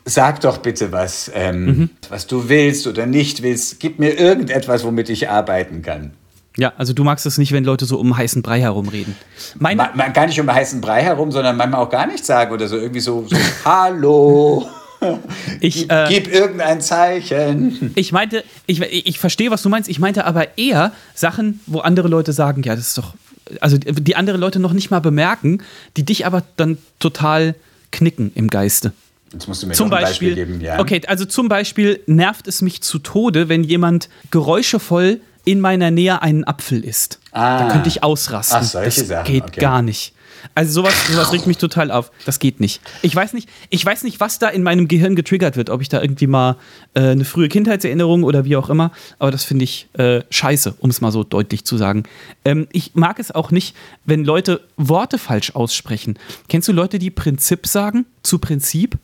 [0.05, 1.91] Sag doch bitte was, ähm, mhm.
[2.09, 3.81] was du willst oder nicht willst.
[3.81, 6.13] Gib mir irgendetwas, womit ich arbeiten kann.
[6.57, 9.17] Ja, also du magst es nicht, wenn Leute so um heißen Brei herumreden.
[9.59, 12.53] Meine man, man, gar nicht um heißen Brei herum, sondern manchmal auch gar nichts sagen
[12.53, 14.69] oder so irgendwie so, so Hallo.
[15.61, 17.91] Ich, gib, äh, gib, irgendein Zeichen.
[17.95, 19.89] Ich meinte, ich, ich verstehe, was du meinst.
[19.89, 23.15] Ich meinte aber eher Sachen, wo andere Leute sagen, ja, das ist doch,
[23.63, 25.63] also die andere Leute noch nicht mal bemerken,
[25.97, 27.55] die dich aber dann total
[27.91, 28.93] knicken im Geiste.
[29.33, 30.81] Jetzt musst du mir zum Beispiel, Beispiel geben, ja.
[30.81, 36.21] Okay, also zum Beispiel nervt es mich zu Tode, wenn jemand geräuschevoll in meiner Nähe
[36.23, 37.21] einen Apfel isst.
[37.33, 37.65] Ah.
[37.65, 38.59] Da könnte ich ausrasten.
[38.61, 39.33] Ach, solche das Sachen.
[39.33, 39.61] geht okay.
[39.61, 40.15] gar nicht.
[40.55, 42.11] Also sowas, sowas regt mich total auf.
[42.27, 42.81] Das geht nicht.
[43.03, 45.89] Ich weiß nicht, ich weiß nicht, was da in meinem Gehirn getriggert wird, ob ich
[45.89, 46.57] da irgendwie mal
[46.95, 50.91] äh, eine frühe Kindheitserinnerung oder wie auch immer, aber das finde ich äh, scheiße, um
[50.91, 52.05] es mal so deutlich zu sagen.
[52.45, 56.19] Ähm, ich mag es auch nicht, wenn Leute Worte falsch aussprechen.
[56.49, 58.99] Kennst du Leute, die Prinzip sagen zu Prinzip?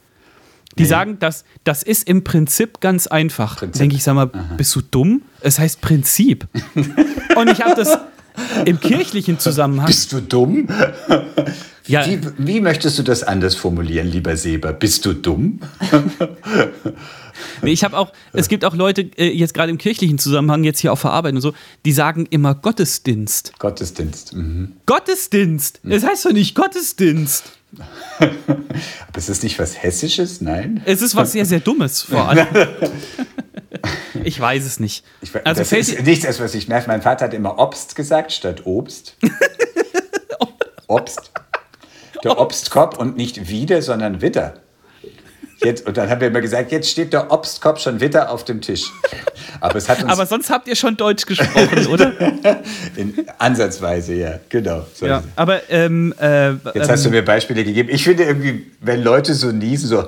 [0.79, 0.89] Die nee.
[0.89, 3.63] sagen, das, das ist im Prinzip ganz einfach.
[3.63, 4.55] Denke ich, sag mal, Aha.
[4.57, 5.23] bist du dumm?
[5.41, 6.47] Es heißt Prinzip.
[6.75, 7.99] Und ich habe das,
[8.65, 9.87] im kirchlichen Zusammenhang.
[9.87, 10.69] Bist du dumm?
[11.89, 12.05] Ja.
[12.05, 14.73] Wie, wie möchtest du das anders formulieren, lieber Seber?
[14.73, 15.61] Bist du dumm?
[17.63, 20.81] nee, ich habe auch, es gibt auch Leute, äh, jetzt gerade im kirchlichen Zusammenhang, jetzt
[20.81, 23.53] hier auf Verarbeitung und so, die sagen immer Gottesdienst.
[23.61, 24.35] Gottesdienst.
[24.35, 24.73] Mhm.
[24.87, 25.81] Gottesdienst!
[25.85, 27.56] Es das heißt doch nicht Gottesdienst.
[28.19, 30.41] Aber ist das nicht was Hessisches?
[30.41, 30.83] Nein.
[30.85, 32.47] Es ist was sehr, sehr Dummes vor allem.
[34.25, 35.05] ich weiß es nicht.
[35.21, 36.89] Ich, also das ist nichts, was ich merke.
[36.89, 39.17] Mein Vater hat immer Obst gesagt statt Obst.
[40.87, 41.31] Obst.
[42.25, 44.55] Der Obstkorb und nicht wieder, sondern Witter.
[45.67, 48.61] Jetzt, und dann haben wir immer gesagt, jetzt steht der Obstkorb schon wieder auf dem
[48.61, 48.85] Tisch.
[49.61, 52.13] Aber, es hat uns aber sonst habt ihr schon Deutsch gesprochen, oder?
[52.95, 54.87] In, ansatzweise, ja, genau.
[54.95, 57.89] So ja, aber ähm, äh, jetzt hast du ähm, mir Beispiele gegeben.
[57.91, 60.05] Ich finde irgendwie, wenn Leute so niesen, so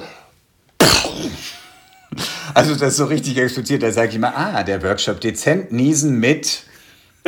[2.55, 6.63] also das so richtig explodiert, da sage ich immer, ah, der Workshop dezent niesen mit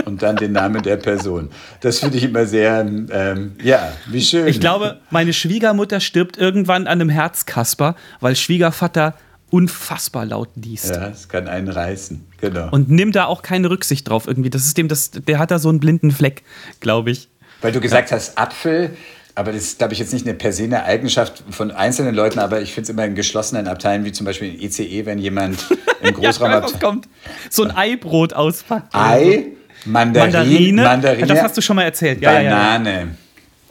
[0.05, 1.51] und dann den Namen der Person.
[1.81, 4.47] Das finde ich immer sehr, ähm, ja, wie schön.
[4.47, 9.15] Ich glaube, meine Schwiegermutter stirbt irgendwann an einem Herzkasper, weil Schwiegervater
[9.51, 10.91] unfassbar laut liest.
[10.91, 12.69] Ja, es kann einen reißen, genau.
[12.71, 14.51] Und nimmt da auch keine Rücksicht drauf irgendwie.
[14.51, 16.43] Das ist dem, das, der hat da so einen blinden Fleck,
[16.81, 17.29] glaube ich.
[17.61, 18.17] Weil du gesagt ja.
[18.17, 18.97] hast, Apfel,
[19.35, 22.39] aber das ist, glaube ich, jetzt nicht eine per se eine Eigenschaft von einzelnen Leuten,
[22.39, 25.67] aber ich finde es immer in geschlossenen Abteilen, wie zum Beispiel in ECE, wenn jemand
[26.03, 27.09] im Großraum ja, kommt.
[27.49, 28.95] So ein Eibrot auspackt.
[28.95, 29.47] Ei,
[29.85, 32.21] Mandarin, Mandarine, Mandarine, das hast du schon mal erzählt.
[32.21, 32.91] Ja, Banane.
[32.91, 33.09] Ja, ja.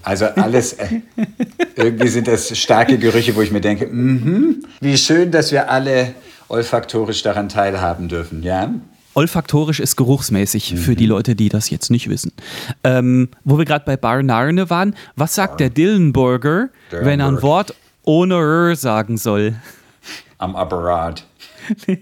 [0.02, 1.02] Also alles, äh,
[1.76, 6.14] irgendwie sind das starke Gerüche, wo ich mir denke, mm wie schön, dass wir alle
[6.48, 8.74] olfaktorisch daran teilhaben dürfen, ja?
[9.14, 10.78] Olfaktorisch ist geruchsmäßig mhm.
[10.78, 12.32] für die Leute, die das jetzt nicht wissen.
[12.84, 15.58] Ähm, wo wir gerade bei Barnarne waren, was sagt Bar.
[15.58, 19.56] der Dillenburger, wenn er ein Wort ohne R sagen soll?
[20.38, 21.26] Am Apparat.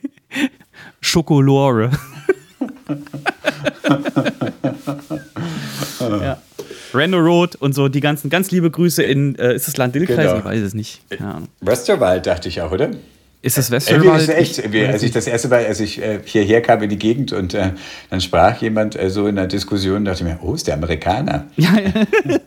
[1.01, 1.89] Schokolore.
[5.99, 6.37] Ja.
[6.93, 10.17] Renault Road und so die ganzen, ganz liebe Grüße in, äh, ist das Land Dillkreis?
[10.17, 10.37] Genau.
[10.37, 11.01] Ich weiß es nicht.
[11.19, 11.41] Ja.
[11.61, 12.91] Westerwald dachte ich auch, oder?
[13.41, 14.21] Ist das Westerwald?
[14.21, 17.33] Ist echt, als ich das erste Mal, als ich äh, hierher kam in die Gegend
[17.33, 17.71] und äh,
[18.09, 21.45] dann sprach jemand äh, so in einer Diskussion, dachte ich mir, oh, ist der Amerikaner.
[21.55, 21.91] Ja, ja.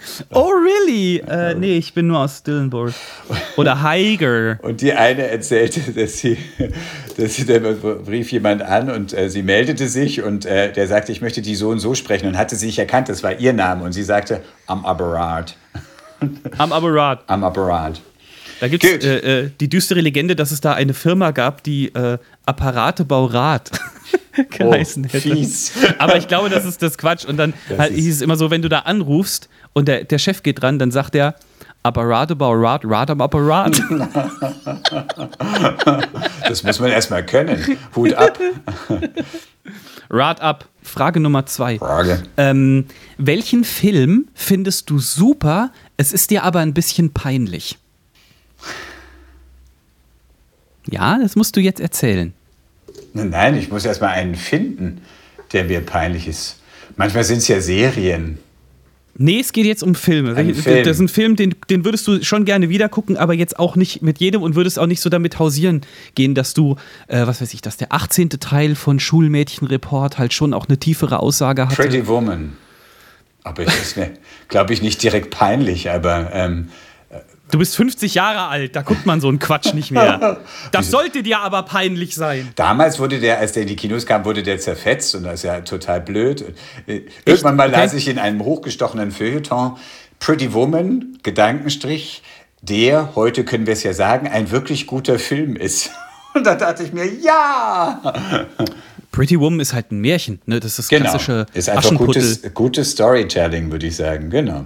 [0.30, 1.18] Oh, really?
[1.18, 2.94] Äh, nee, ich bin nur aus Dillenburg.
[3.56, 4.58] Oder Heiger.
[4.62, 6.38] Und die eine erzählte, dass sie,
[7.16, 7.62] dass sie der
[8.06, 11.54] rief jemand an und äh, sie meldete sich und äh, der sagte, ich möchte die
[11.54, 14.42] so und so sprechen und hatte sich erkannt, das war ihr Name und sie sagte,
[14.66, 15.56] am Apparat.
[16.58, 17.22] Am Apparat.
[17.28, 18.00] Am Apparat.
[18.60, 21.94] Da gibt es äh, äh, die düstere Legende, dass es da eine Firma gab, die
[21.94, 23.70] äh, Apparatebaurat
[24.50, 25.34] geheißen oh, hätte.
[25.34, 25.72] Fies.
[25.98, 27.24] Aber ich glaube, das ist das Quatsch.
[27.24, 30.42] Und dann halt, hieß es immer so, wenn du da anrufst und der, der Chef
[30.42, 31.34] geht dran, dann sagt er,
[31.82, 33.80] Apparatebaurat, Rad am Apparat.
[36.48, 37.78] Das muss man erstmal können.
[37.94, 38.38] Hut ab.
[40.08, 40.66] Rad ab.
[40.82, 41.78] Frage Nummer zwei.
[41.78, 42.22] Frage.
[42.38, 42.86] Ähm,
[43.18, 47.78] welchen Film findest du super, es ist dir aber ein bisschen peinlich?
[50.90, 52.32] Ja, das musst du jetzt erzählen.
[53.12, 55.00] Nein, ich muss erstmal einen finden,
[55.52, 56.60] der mir peinlich ist.
[56.96, 58.38] Manchmal sind es ja Serien.
[59.20, 60.36] Nee, es geht jetzt um Filme.
[60.36, 60.84] Ein Film.
[60.84, 63.74] Das ist ein Film, den, den würdest du schon gerne wieder gucken, aber jetzt auch
[63.74, 65.80] nicht mit jedem und würdest auch nicht so damit hausieren
[66.14, 66.76] gehen, dass du,
[67.08, 68.30] äh, was weiß ich, dass der 18.
[68.30, 71.74] Teil von Schulmädchenreport halt schon auch eine tiefere Aussage hat.
[71.74, 72.56] Pretty Woman.
[73.42, 74.10] Aber das ist mir,
[74.46, 76.68] glaube ich, nicht direkt peinlich, aber ähm,
[77.50, 80.40] Du bist 50 Jahre alt, da guckt man so einen Quatsch nicht mehr.
[80.72, 82.48] Das sollte dir aber peinlich sein.
[82.56, 85.42] Damals wurde der, als der in die Kinos kam, wurde der zerfetzt und das ist
[85.44, 86.54] ja total blöd.
[86.86, 89.76] Äh, irgendwann mal las ich in einem hochgestochenen Feuilleton
[90.20, 92.22] Pretty Woman, Gedankenstrich,
[92.60, 95.90] der, heute können wir es ja sagen, ein wirklich guter Film ist.
[96.34, 98.02] Und da dachte ich mir, ja!
[99.12, 100.60] Pretty Woman ist halt ein Märchen, ne?
[100.60, 101.10] Das ist das genau.
[101.10, 104.64] klassische Ist einfach gutes, gutes Storytelling, würde ich sagen, genau.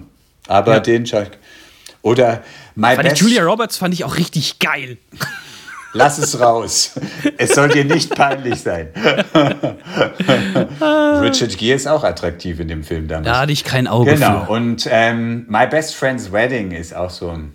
[0.49, 0.80] Aber ja.
[0.80, 1.07] den
[2.03, 2.43] oder
[2.75, 3.20] My fand Best.
[3.20, 4.99] Julia Roberts fand ich auch richtig geil.
[5.95, 6.93] Lass es raus.
[7.37, 8.89] Es soll dir nicht peinlich sein.
[11.20, 13.27] Richard Gere ist auch attraktiv in dem Film damals.
[13.27, 14.47] Da hatte ich kein Auge genau.
[14.47, 14.53] für.
[14.53, 17.55] Und ähm, My Best Friend's Wedding ist auch so ein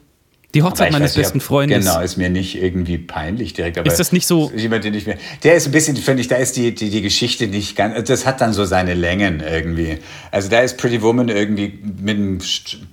[0.55, 1.85] die Hochzeit meines nicht, besten Freundes.
[1.85, 3.77] Genau, ist mir nicht irgendwie peinlich direkt.
[3.77, 4.49] ist das nicht so?
[4.55, 7.01] Jemand, den ich mir, der ist ein bisschen, finde ich, da ist die, die, die
[7.01, 9.97] Geschichte nicht ganz, das hat dann so seine Längen irgendwie.
[10.31, 12.39] Also da ist Pretty Woman irgendwie mit einem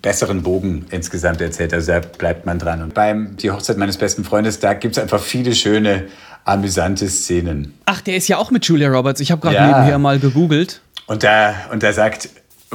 [0.02, 1.72] besseren Bogen insgesamt erzählt.
[1.72, 2.82] Also da bleibt man dran.
[2.82, 6.08] Und beim Die Hochzeit meines besten Freundes, da gibt es einfach viele schöne,
[6.44, 7.74] amüsante Szenen.
[7.86, 9.20] Ach, der ist ja auch mit Julia Roberts.
[9.20, 9.66] Ich habe gerade ja.
[9.68, 10.80] nebenher mal gegoogelt.
[11.06, 12.28] Und da, und da sagt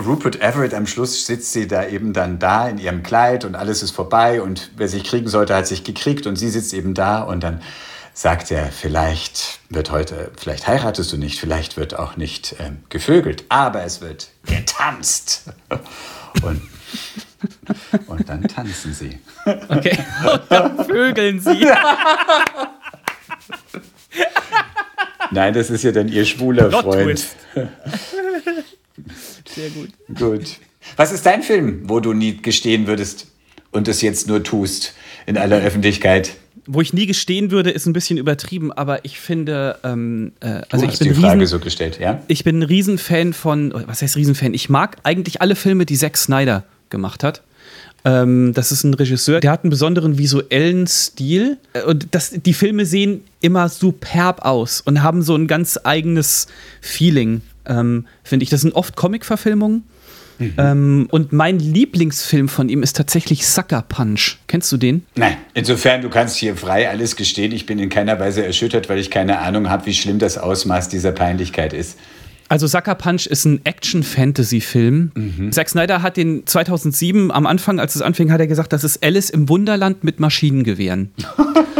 [0.06, 3.84] Rupert Everett am Schluss sitzt sie da eben dann da in ihrem Kleid und alles
[3.84, 7.22] ist vorbei und wer sich kriegen sollte, hat sich gekriegt und sie sitzt eben da
[7.22, 7.62] und dann
[8.14, 13.46] sagt er, vielleicht wird heute, vielleicht heiratest du nicht, vielleicht wird auch nicht ähm, gevögelt,
[13.50, 15.46] aber es wird getanzt.
[16.44, 16.62] Und
[18.08, 19.20] Und dann tanzen sie.
[19.46, 19.98] Okay.
[20.32, 21.66] Und dann vögeln sie.
[25.32, 27.26] Nein, das ist ja dann ihr schwuler Freund.
[29.60, 29.90] Sehr gut.
[30.18, 30.58] Gut.
[30.96, 33.28] Was ist dein Film, wo du nie gestehen würdest
[33.72, 34.94] und es jetzt nur tust
[35.26, 36.36] in aller Öffentlichkeit?
[36.66, 40.66] Wo ich nie gestehen würde, ist ein bisschen übertrieben, aber ich finde, ähm, äh, Du
[40.70, 42.22] also ich hast bin, die Frage riesen, so gestellt, ja?
[42.28, 44.54] ich bin ein Riesenfan von, was heißt Riesenfan?
[44.54, 47.42] Ich mag eigentlich alle Filme, die Zack Snyder gemacht hat.
[48.06, 51.58] Ähm, das ist ein Regisseur, der hat einen besonderen visuellen Stil.
[51.74, 56.48] Äh, Und das, die Filme sehen immer superb aus und haben so ein ganz eigenes
[56.82, 58.50] Feeling, ähm, finde ich.
[58.50, 59.84] Das sind oft Comic-Verfilmungen.
[60.58, 64.38] Ähm, und mein Lieblingsfilm von ihm ist tatsächlich Sucker Punch.
[64.48, 65.06] Kennst du den?
[65.16, 67.52] Nein, insofern, du kannst hier frei alles gestehen.
[67.52, 70.90] Ich bin in keiner Weise erschüttert, weil ich keine Ahnung habe, wie schlimm das Ausmaß
[70.90, 71.98] dieser Peinlichkeit ist.
[72.48, 75.52] Also Sucker Punch ist ein Action-Fantasy-Film.
[75.52, 79.04] Zack Snyder hat den 2007 am Anfang, als es anfing, hat er gesagt, das ist
[79.04, 81.12] Alice im Wunderland mit Maschinengewehren.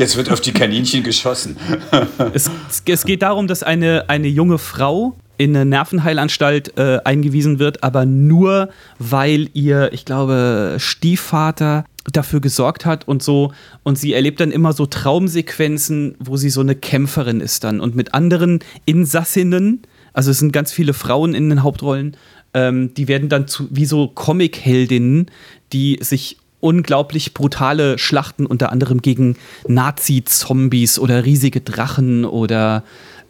[0.00, 1.58] Jetzt wird auf die Kaninchen geschossen.
[2.32, 2.50] es,
[2.86, 8.06] es geht darum, dass eine, eine junge Frau in eine Nervenheilanstalt äh, eingewiesen wird, aber
[8.06, 13.52] nur weil ihr, ich glaube, Stiefvater dafür gesorgt hat und so.
[13.82, 17.94] Und sie erlebt dann immer so Traumsequenzen, wo sie so eine Kämpferin ist dann und
[17.94, 19.82] mit anderen Insassinnen,
[20.14, 22.16] also es sind ganz viele Frauen in den Hauptrollen,
[22.54, 25.26] ähm, die werden dann zu, wie so Comic-Heldinnen,
[25.74, 29.36] die sich unglaublich brutale Schlachten unter anderem gegen
[29.66, 32.84] Nazi-Zombies oder riesige Drachen oder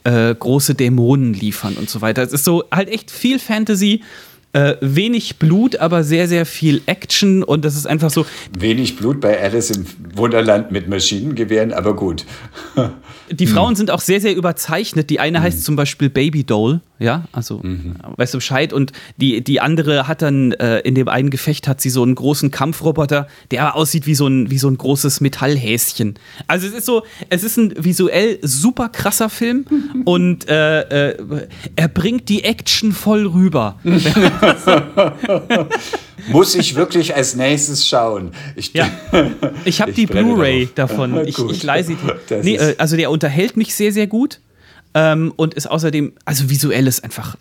[0.04, 2.22] äh, große Dämonen liefern und so weiter.
[2.22, 4.02] Es ist so halt echt viel Fantasy,
[4.52, 8.26] äh, wenig Blut, aber sehr, sehr viel Action und das ist einfach so,
[8.58, 12.24] Wenig Blut bei Alice im Wunderland mit Maschinengewehren, aber gut.
[13.30, 15.08] Die Frauen sind auch sehr, sehr überzeichnet.
[15.08, 17.62] Die eine heißt zum Beispiel Baby Doll, ja, also
[18.16, 18.72] weißt du Bescheid.
[18.72, 22.14] Und die, die andere hat dann äh, in dem einen Gefecht hat sie so einen
[22.14, 26.18] großen Kampfroboter, der aber aussieht wie so ein, wie so ein großes Metallhäschen.
[26.46, 29.64] Also es ist so, es ist ein visuell super krasser Film
[30.04, 33.80] und äh, äh, er bringt die Action voll rüber.
[36.28, 38.32] Muss ich wirklich als nächstes schauen?
[38.56, 38.90] Ich, Ja.
[39.64, 41.26] Ich habe die Blu-ray davon.
[41.26, 41.96] Ich, ich leih sie.
[42.28, 44.40] Das Nee, äh, also der unterhält mich sehr, sehr gut.
[44.92, 47.36] Ähm, und ist außerdem, also visuell ist einfach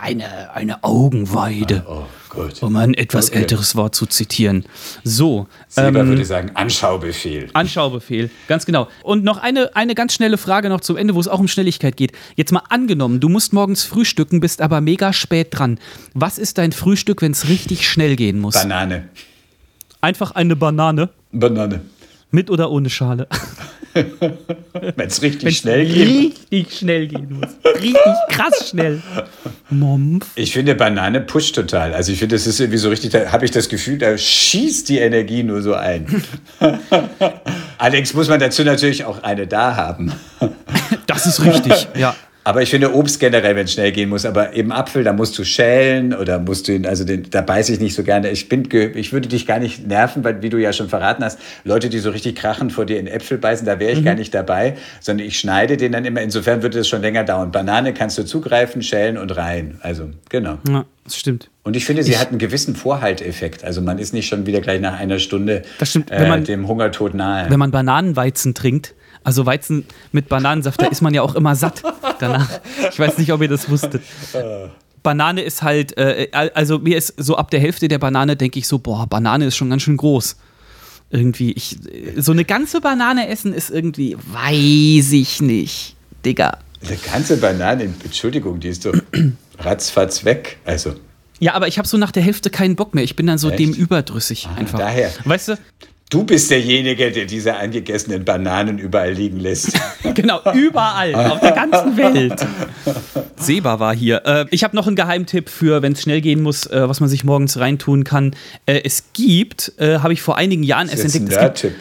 [0.00, 2.62] eine, eine Augenweide, oh, gut.
[2.62, 3.40] um ein etwas Okay.
[3.40, 4.64] älteres Wort zu zitieren.
[5.04, 7.50] So, Sieber ähm, würde sagen, Anschaubefehl.
[7.52, 8.88] Anschaubefehl, ganz genau.
[9.02, 11.98] Und noch eine, eine ganz schnelle Frage noch zum Ende, wo es auch um Schnelligkeit
[11.98, 12.12] geht.
[12.34, 15.78] Jetzt mal angenommen, du musst morgens frühstücken, bist aber mega spät dran.
[16.14, 18.54] Was ist dein Frühstück, wenn es richtig schnell gehen muss?
[18.54, 19.08] Banane.
[20.00, 21.82] Einfach eine Banane Banane.
[22.30, 23.28] mit oder ohne Schale.
[24.96, 26.08] Wenn es richtig Wenn's schnell geht.
[26.08, 27.50] Richtig schnell gehen muss.
[27.74, 27.96] Richtig
[28.28, 29.02] krass schnell.
[29.70, 30.26] Mompf.
[30.34, 31.94] Ich finde, Banane pusht total.
[31.94, 34.88] Also ich finde, das ist irgendwie so richtig, da habe ich das Gefühl, da schießt
[34.88, 36.22] die Energie nur so ein.
[37.78, 40.12] Allerdings muss man dazu natürlich auch eine da haben.
[41.06, 42.14] Das ist richtig, ja.
[42.46, 45.36] Aber ich finde Obst generell, wenn es schnell gehen muss, aber eben Apfel, da musst
[45.36, 48.30] du schälen oder musst du ihn, also den, da beiße ich nicht so gerne.
[48.30, 51.40] Ich bin, ich würde dich gar nicht nerven, weil wie du ja schon verraten hast,
[51.64, 54.32] Leute, die so richtig krachen vor dir in Äpfel beißen, da wäre ich gar nicht
[54.32, 56.22] dabei, sondern ich schneide den dann immer.
[56.22, 57.50] Insofern würde es schon länger dauern.
[57.50, 59.80] Banane kannst du zugreifen, schälen und rein.
[59.82, 60.58] Also genau.
[60.68, 60.84] ja.
[61.02, 61.50] Das stimmt.
[61.64, 63.64] Und ich finde, sie hat einen gewissen Vorhalteffekt.
[63.64, 66.12] Also man ist nicht schon wieder gleich nach einer Stunde Das stimmt.
[66.12, 67.50] äh, Wenn man- dem Hungertod nahe.
[67.50, 68.94] Wenn man Bananenweizen trinkt,
[69.26, 71.82] also Weizen mit Bananensaft, da ist man ja auch immer satt
[72.20, 72.48] danach.
[72.92, 74.00] Ich weiß nicht, ob ihr das wusstet.
[75.02, 78.68] Banane ist halt, äh, also mir ist so ab der Hälfte der Banane denke ich
[78.68, 80.36] so, boah, Banane ist schon ganz schön groß.
[81.10, 81.76] Irgendwie, ich,
[82.16, 86.58] so eine ganze Banane essen ist irgendwie, weiß ich nicht, Digga.
[86.86, 88.94] Eine ganze Banane, Entschuldigung, die ist doch
[89.58, 90.58] ratzfatz weg.
[90.64, 90.94] Also
[91.40, 93.02] Ja, aber ich habe so nach der Hälfte keinen Bock mehr.
[93.02, 93.58] Ich bin dann so Echt?
[93.58, 94.78] dem überdrüssig einfach.
[94.78, 95.10] daher.
[95.24, 95.58] Weißt du?
[96.08, 99.72] Du bist derjenige, der diese angegessenen Bananen überall liegen lässt.
[100.14, 102.46] Genau, überall, auf der ganzen Welt.
[103.36, 104.22] Seba war hier.
[104.24, 107.08] Äh, ich habe noch einen Geheimtipp für, wenn es schnell gehen muss, äh, was man
[107.08, 108.36] sich morgens reintun kann.
[108.66, 111.74] Äh, es gibt, äh, habe ich vor einigen Jahren erst ist ein entdeckt, es gibt.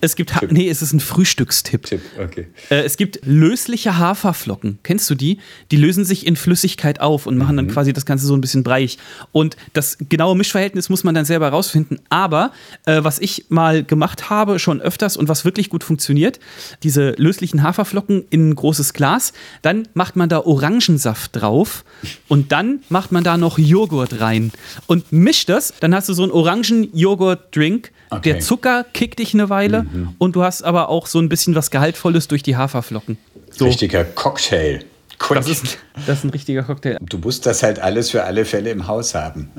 [0.00, 1.84] Es gibt, ha- nee, es ist ein Frühstückstipp.
[1.84, 2.46] Tipp, okay.
[2.70, 4.78] Äh, es gibt lösliche Haferflocken.
[4.82, 5.38] Kennst du die?
[5.70, 8.62] Die lösen sich in Flüssigkeit auf und machen dann quasi das Ganze so ein bisschen
[8.62, 8.98] breich.
[9.32, 12.00] Und das genaue Mischverhältnis muss man dann selber rausfinden.
[12.08, 12.52] Aber
[12.86, 16.38] äh, was ich mal gemacht habe, schon öfters und was wirklich gut funktioniert,
[16.82, 19.32] diese löslichen Haferflocken in ein großes Glas,
[19.62, 21.84] dann macht man da Orangensaft drauf
[22.28, 24.52] und dann macht man da noch Joghurt rein
[24.86, 25.74] und mischt das.
[25.80, 27.90] Dann hast du so einen Orangen-Joghurt-Drink.
[28.10, 28.32] Okay.
[28.32, 29.86] Der Zucker kickt dich eine Weile
[30.18, 33.18] und du hast aber auch so ein bisschen was Gehaltvolles durch die Haferflocken.
[33.50, 34.84] So, Richtiger Cocktail.
[35.34, 36.98] das ist, das ist ein richtiger Cocktail.
[37.00, 39.50] Du musst das halt alles für alle Fälle im Haus haben.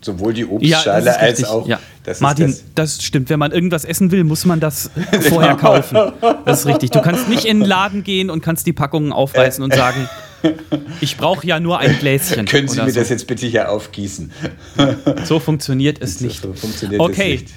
[0.00, 1.66] sowohl die Obstschale ja, als auch.
[1.66, 1.78] Ja.
[2.04, 2.64] Das Martin, das.
[2.74, 3.02] das.
[3.02, 3.28] stimmt.
[3.30, 4.90] Wenn man irgendwas essen will, muss man das
[5.28, 5.98] vorher kaufen.
[6.44, 6.90] Das ist richtig.
[6.90, 10.08] Du kannst nicht in den Laden gehen und kannst die Packungen aufreißen und sagen,
[11.00, 12.46] ich brauche ja nur ein Gläschen.
[12.46, 13.00] Können Sie mir so.
[13.00, 14.32] das jetzt bitte hier aufgießen?
[15.24, 16.42] So funktioniert es nicht.
[16.42, 17.34] So funktioniert okay.
[17.34, 17.54] es nicht.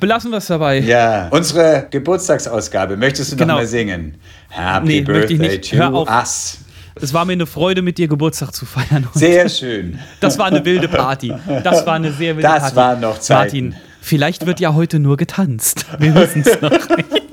[0.00, 0.78] Belassen wir es dabei.
[0.78, 2.96] Ja, unsere Geburtstagsausgabe.
[2.96, 3.54] Möchtest du genau.
[3.54, 4.16] noch mal singen?
[4.48, 6.58] Happy nee, Birthday to us.
[6.96, 9.08] Es war mir eine Freude, mit dir Geburtstag zu feiern.
[9.14, 9.98] Sehr schön.
[10.20, 11.34] Das war eine wilde Party.
[11.64, 12.74] Das war eine sehr wilde das Party.
[12.74, 13.38] Das war noch Zeit.
[13.38, 15.86] Martin, vielleicht wird ja heute nur getanzt.
[15.98, 17.08] Wir wissen es noch nicht.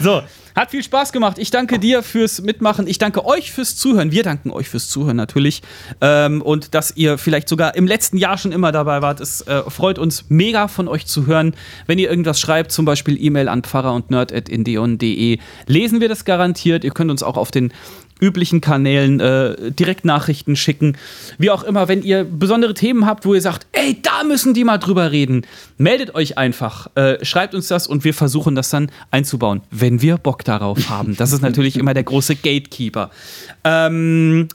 [0.00, 0.22] So,
[0.58, 1.38] hat viel Spaß gemacht.
[1.38, 2.86] Ich danke dir fürs Mitmachen.
[2.86, 4.10] Ich danke euch fürs Zuhören.
[4.10, 5.62] Wir danken euch fürs Zuhören natürlich.
[6.00, 9.20] Ähm, und dass ihr vielleicht sogar im letzten Jahr schon immer dabei wart.
[9.20, 11.54] Es äh, freut uns mega von euch zu hören.
[11.86, 16.84] Wenn ihr irgendwas schreibt, zum Beispiel E-Mail an pfarrer und nerd.indeon.de, lesen wir das garantiert.
[16.84, 17.72] Ihr könnt uns auch auf den
[18.20, 20.96] üblichen Kanälen äh, Direktnachrichten schicken.
[21.38, 24.64] Wie auch immer, wenn ihr besondere Themen habt, wo ihr sagt, ey, da müssen die
[24.64, 25.42] mal drüber reden,
[25.76, 30.18] meldet euch einfach, äh, schreibt uns das und wir versuchen das dann einzubauen, wenn wir
[30.18, 31.16] Bock darauf haben.
[31.16, 33.10] Das ist natürlich immer der große Gatekeeper.
[33.64, 34.48] Ähm,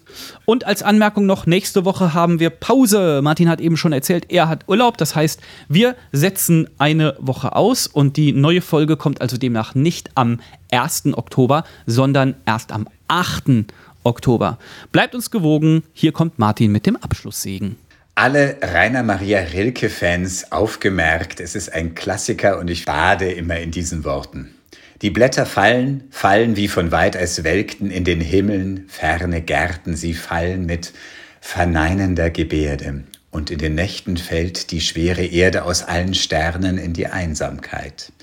[0.46, 3.22] und als Anmerkung noch, nächste Woche haben wir Pause.
[3.24, 4.98] Martin hat eben schon erzählt, er hat Urlaub.
[4.98, 5.40] Das heißt,
[5.70, 10.40] wir setzen eine Woche aus und die neue Folge kommt also demnach nicht am
[10.74, 11.14] 1.
[11.14, 13.66] Oktober, sondern erst am 8.
[14.04, 14.58] Oktober.
[14.92, 17.78] Bleibt uns gewogen, hier kommt Martin mit dem Abschlusssegen.
[18.16, 24.04] Alle Rainer Maria Rilke-Fans aufgemerkt, es ist ein Klassiker und ich bade immer in diesen
[24.04, 24.54] Worten.
[25.02, 30.14] Die Blätter fallen, fallen wie von weit als welkten in den Himmeln ferne Gärten, sie
[30.14, 30.94] fallen mit
[31.42, 33.04] verneinender Gebärde.
[33.32, 38.14] Und in den Nächten fällt die schwere Erde aus allen Sternen in die Einsamkeit.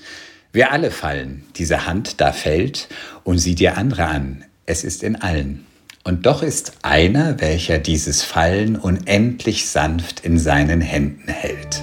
[0.53, 2.89] Wir alle fallen, diese Hand da fällt
[3.23, 5.65] und sieh dir andere an, es ist in allen.
[6.03, 11.81] Und doch ist einer, welcher dieses Fallen unendlich sanft in seinen Händen hält.